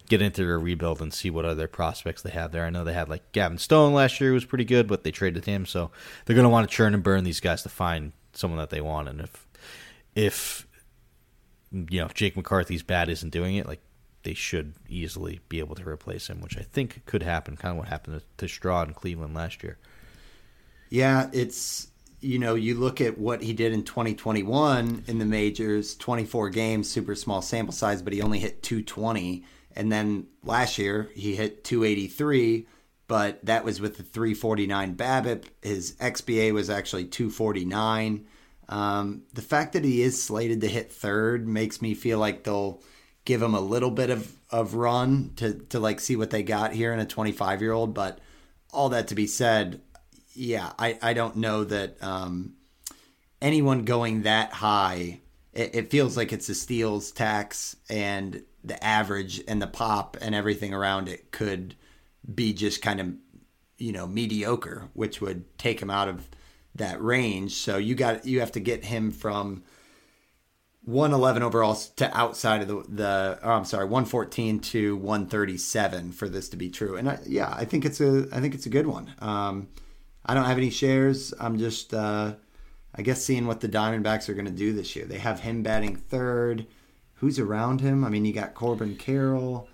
[0.09, 2.64] get into their rebuild and see what other prospects they have there.
[2.64, 5.45] I know they had like Gavin Stone last year was pretty good, but they traded
[5.47, 5.91] him, so
[6.25, 8.81] they're going to want to churn and burn these guys to find someone that they
[8.81, 9.09] want.
[9.09, 9.47] And if
[10.14, 10.67] if
[11.73, 13.81] you know if Jake McCarthy's bad isn't doing it, like
[14.23, 17.57] they should easily be able to replace him, which I think could happen.
[17.57, 19.79] Kind of what happened to, to Straw in Cleveland last year.
[20.91, 21.89] Yeah, it's
[22.21, 26.91] you know, you look at what he did in 2021 in the majors, 24 games,
[26.91, 29.45] super small sample size, but he only hit 220.
[29.75, 32.67] And then last year he hit 283,
[33.07, 35.45] but that was with the 349 BABIP.
[35.62, 38.27] His XBA was actually 249.
[38.69, 42.83] Um, the fact that he is slated to hit third makes me feel like they'll
[43.25, 46.73] give him a little bit of, of run to, to like see what they got
[46.73, 47.93] here in a 25 year old.
[47.93, 48.21] But
[48.73, 49.81] all that to be said,
[50.37, 52.55] yeah, I, I don't know that um,
[53.41, 55.20] anyone going that high,
[55.53, 60.34] it, it, feels like it's a steals tax and the average and the pop and
[60.34, 61.74] everything around it could
[62.32, 63.14] be just kind of,
[63.78, 66.28] you know, mediocre, which would take him out of
[66.74, 67.55] that range.
[67.55, 69.62] So you got, you have to get him from
[70.84, 76.49] 111 overall to outside of the, the oh, I'm sorry, 114 to 137 for this
[76.51, 76.97] to be true.
[76.97, 79.12] And I, yeah, I think it's a, I think it's a good one.
[79.20, 79.68] Um,
[80.27, 81.33] I don't have any shares.
[81.39, 82.35] I'm just, uh,
[82.95, 85.05] I guess, seeing what the Diamondbacks are going to do this year.
[85.05, 86.66] They have him batting third.
[87.14, 88.05] Who's around him?
[88.05, 89.68] I mean, you got Corbin Carroll,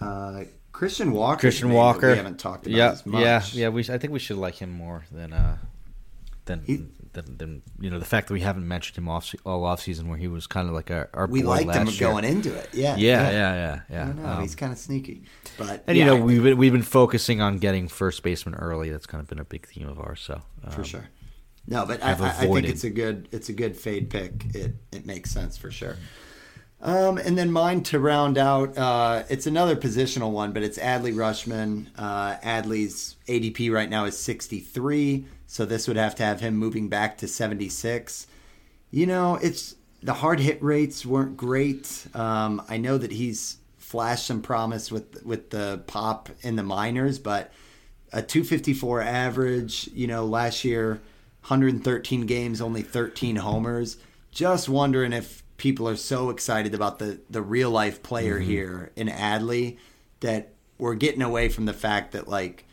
[0.00, 1.40] uh, Christian Walker.
[1.40, 2.10] Christian Walker.
[2.10, 3.22] We haven't talked about yeah, as much.
[3.22, 3.68] Yeah, yeah.
[3.68, 5.58] We, I think we should like him more than uh,
[6.46, 9.64] than, he, than, than you know the fact that we haven't mentioned him off all
[9.64, 11.98] off season where he was kind of like our, our we liked him year.
[11.98, 12.68] going into it.
[12.72, 13.54] Yeah, yeah, yeah, yeah.
[13.54, 14.02] yeah, yeah.
[14.02, 14.28] I don't know.
[14.28, 15.24] Um, he's kind of sneaky,
[15.58, 18.90] but and yeah, you know we've been, we've been focusing on getting first baseman early.
[18.90, 20.20] That's kind of been a big theme of ours.
[20.20, 21.08] So um, for sure.
[21.66, 24.46] No, but I, I, think it's a good it's a good fade pick.
[24.54, 25.96] It it makes sense for sure.
[26.82, 31.14] Um, and then mine to round out, uh, it's another positional one, but it's Adley
[31.14, 31.88] Rutschman.
[31.96, 35.26] Uh, Adley's ADP right now is 63.
[35.46, 38.26] So this would have to have him moving back to 76.
[38.90, 42.06] You know, it's the hard hit rates weren't great.
[42.14, 47.18] Um, I know that he's flashed some promise with with the pop in the minors,
[47.18, 47.52] but
[48.12, 51.00] a 254 average, you know, last year
[51.42, 53.96] 113 games, only 13 homers.
[54.30, 58.50] Just wondering if people are so excited about the the real life player mm-hmm.
[58.50, 59.76] here in Adley
[60.20, 62.64] that we're getting away from the fact that like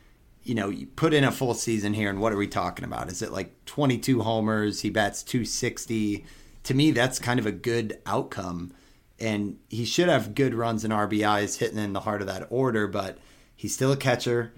[0.48, 3.10] you know, you put in a full season here, and what are we talking about?
[3.10, 4.80] Is it like 22 homers?
[4.80, 6.26] He bats 260.
[6.64, 8.72] To me, that's kind of a good outcome.
[9.20, 12.88] And he should have good runs and RBIs hitting in the heart of that order,
[12.88, 13.18] but
[13.58, 14.54] he's still a catcher.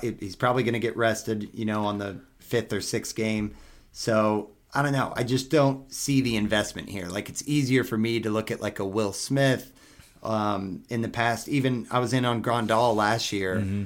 [0.00, 3.54] he's probably going to get rested, you know, on the fifth or sixth game.
[3.92, 5.12] So I don't know.
[5.16, 7.06] I just don't see the investment here.
[7.06, 9.72] Like it's easier for me to look at like a Will Smith
[10.22, 11.48] um, in the past.
[11.48, 13.56] Even I was in on Grandal last year.
[13.56, 13.84] Mm-hmm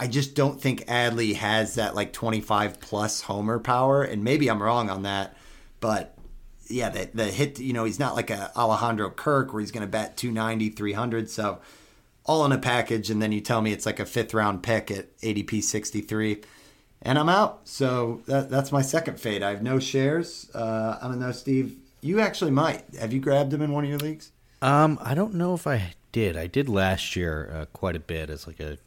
[0.00, 4.02] I just don't think Adley has that like 25 plus homer power.
[4.02, 5.36] And maybe I'm wrong on that,
[5.78, 6.16] but
[6.68, 9.82] yeah, the, the hit, you know, he's not like a Alejandro Kirk where he's going
[9.82, 11.28] to bat 290, 300.
[11.28, 11.60] So
[12.24, 13.10] all in a package.
[13.10, 16.40] And then you tell me it's like a fifth round pick at ADP 63
[17.02, 17.68] and I'm out.
[17.68, 19.42] So that, that's my second fade.
[19.42, 20.50] I have no shares.
[20.54, 21.76] Uh, I don't know, Steve.
[22.00, 22.82] You actually might.
[22.98, 24.32] Have you grabbed him in one of your leagues?
[24.62, 26.36] Um, I don't know if I did.
[26.36, 28.78] I did last year uh, quite a bit as like a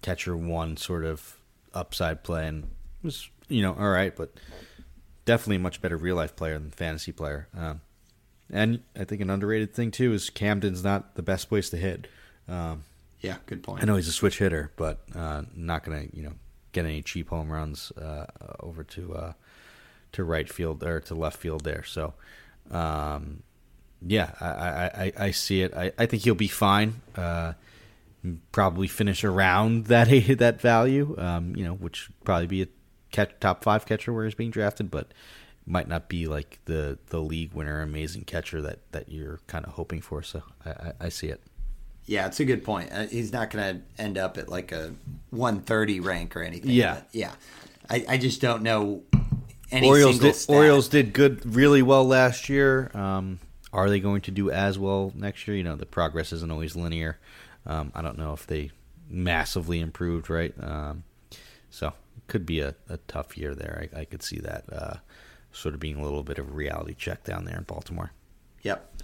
[0.00, 1.36] catcher one sort of
[1.74, 2.70] upside play, and
[3.02, 4.32] was you know all right, but
[5.24, 7.48] definitely a much better real life player than fantasy player.
[7.56, 7.80] Um,
[8.50, 12.06] and I think an underrated thing too is Camden's not the best place to hit.
[12.48, 12.84] Um,
[13.20, 13.82] yeah, good point.
[13.82, 16.34] I know he's a switch hitter, but uh, not going to you know
[16.72, 18.26] get any cheap home runs uh,
[18.60, 19.32] over to uh,
[20.12, 21.84] to right field or to left field there.
[21.84, 22.14] So.
[22.70, 23.42] Um,
[24.04, 25.74] yeah, I, I, I, see it.
[25.74, 27.02] I, I think he'll be fine.
[27.14, 27.52] Uh,
[28.50, 30.08] probably finish around that
[30.38, 32.66] that value, um, you know, which probably be a
[33.10, 35.12] catch, top five catcher where he's being drafted, but
[35.64, 39.72] might not be like the the league winner, amazing catcher that that you're kind of
[39.72, 40.22] hoping for.
[40.22, 41.40] So I, I, I see it.
[42.06, 42.90] Yeah, it's a good point.
[42.92, 44.92] Uh, he's not going to end up at like a
[45.30, 46.70] 130 rank or anything.
[46.70, 47.32] Yeah, yeah.
[47.88, 49.02] I, I just don't know.
[49.70, 50.54] Any Orioles did, stat.
[50.54, 52.90] Orioles did good, really well last year.
[52.94, 53.38] Um,
[53.72, 55.56] are they going to do as well next year?
[55.56, 57.18] You know, the progress isn't always linear.
[57.64, 58.70] Um, I don't know if they
[59.08, 60.52] massively improved, right?
[60.60, 61.04] Um,
[61.70, 63.88] so it could be a, a tough year there.
[63.94, 64.96] I, I could see that uh,
[65.52, 68.12] sort of being a little bit of a reality check down there in Baltimore.
[68.62, 69.02] Yep.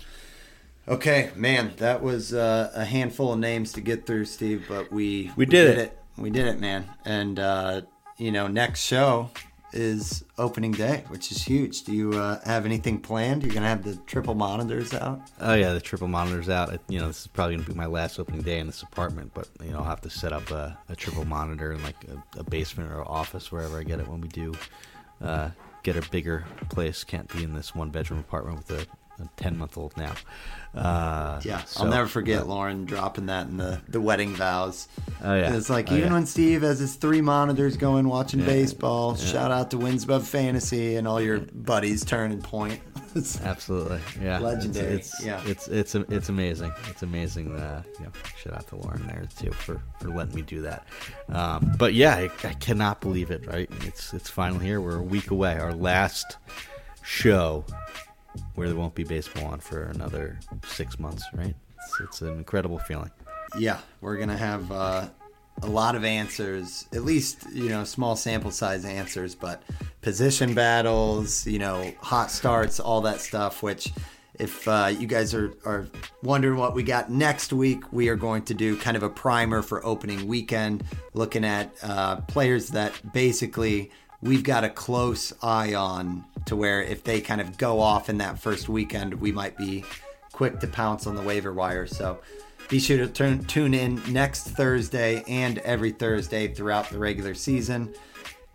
[0.89, 4.98] Okay, man, that was uh, a handful of names to get through, Steve, but we
[4.98, 5.81] we, we did, did it.
[5.81, 5.98] it.
[6.16, 6.89] We did it, man.
[7.05, 7.82] And uh,
[8.16, 9.31] you know, next show
[9.73, 11.82] is opening day, which is huge.
[11.82, 13.43] Do you uh, have anything planned?
[13.43, 15.20] You're gonna have the triple monitors out?
[15.40, 16.78] Oh yeah, the triple monitors out.
[16.89, 19.48] You know, this is probably gonna be my last opening day in this apartment, but
[19.62, 22.44] you know, I'll have to set up a, a triple monitor in like a, a,
[22.44, 24.55] basement or office wherever I get it when we do
[25.23, 25.51] uh,
[25.82, 27.05] get a bigger place.
[27.05, 28.86] Can't be in this one bedroom apartment with a
[29.36, 30.15] 10 month old now.
[30.74, 34.86] Uh, yeah, so, I'll never forget Lauren dropping that in the, the wedding vows.
[35.24, 35.47] Oh, yeah.
[35.47, 36.12] And it's like, oh, even yeah.
[36.15, 38.47] when Steve has his three monitors going watching Yeah.
[38.47, 39.24] baseball, Yeah.
[39.24, 42.81] shout out to Wins Above Fantasy and all your buddies turn and point.
[43.16, 45.40] It's- Absolutely, yeah, Legendary, It's, it's yeah.
[45.47, 46.70] it's it's it's amazing.
[46.89, 47.57] It's amazing.
[47.59, 50.86] Uh, you know, shout out to Lauren there too for, for letting me do that.
[51.31, 53.47] Um, but yeah, I, I cannot believe it.
[53.47, 54.81] Right, it's it's finally here.
[54.82, 55.59] We're a week away.
[55.59, 56.36] Our last
[57.03, 57.65] show
[58.55, 61.24] where there won't be baseball on for another six months.
[61.35, 63.10] Right, it's, it's an incredible feeling.
[63.59, 65.09] yeah, we're going to have uh,
[65.62, 69.62] a lot of answers, at least, you know, small sample size answers, but
[70.02, 73.93] position battles, you know, hot starts, all that stuff, which.
[74.39, 75.89] If uh, you guys are, are
[76.23, 79.62] wondering what we got next week, we are going to do kind of a primer
[79.62, 83.90] for opening weekend, looking at uh, players that basically
[84.23, 88.19] we've got a close eye on to where if they kind of go off in
[88.19, 89.85] that first weekend, we might be
[90.32, 91.86] quick to pounce on the waiver wire.
[91.86, 92.20] So
[92.69, 97.95] be sure to turn, tune in next Thursday and every Thursday throughout the regular season.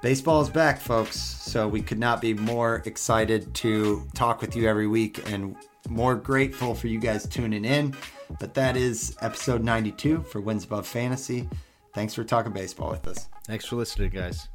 [0.02, 1.18] Baseball is back, folks.
[1.18, 5.56] So we could not be more excited to talk with you every week and
[5.90, 7.96] more grateful for you guys tuning in.
[8.40, 11.48] But that is episode 92 for Wins Above Fantasy.
[11.94, 13.30] Thanks for talking baseball with us.
[13.46, 14.48] Thanks for listening, guys.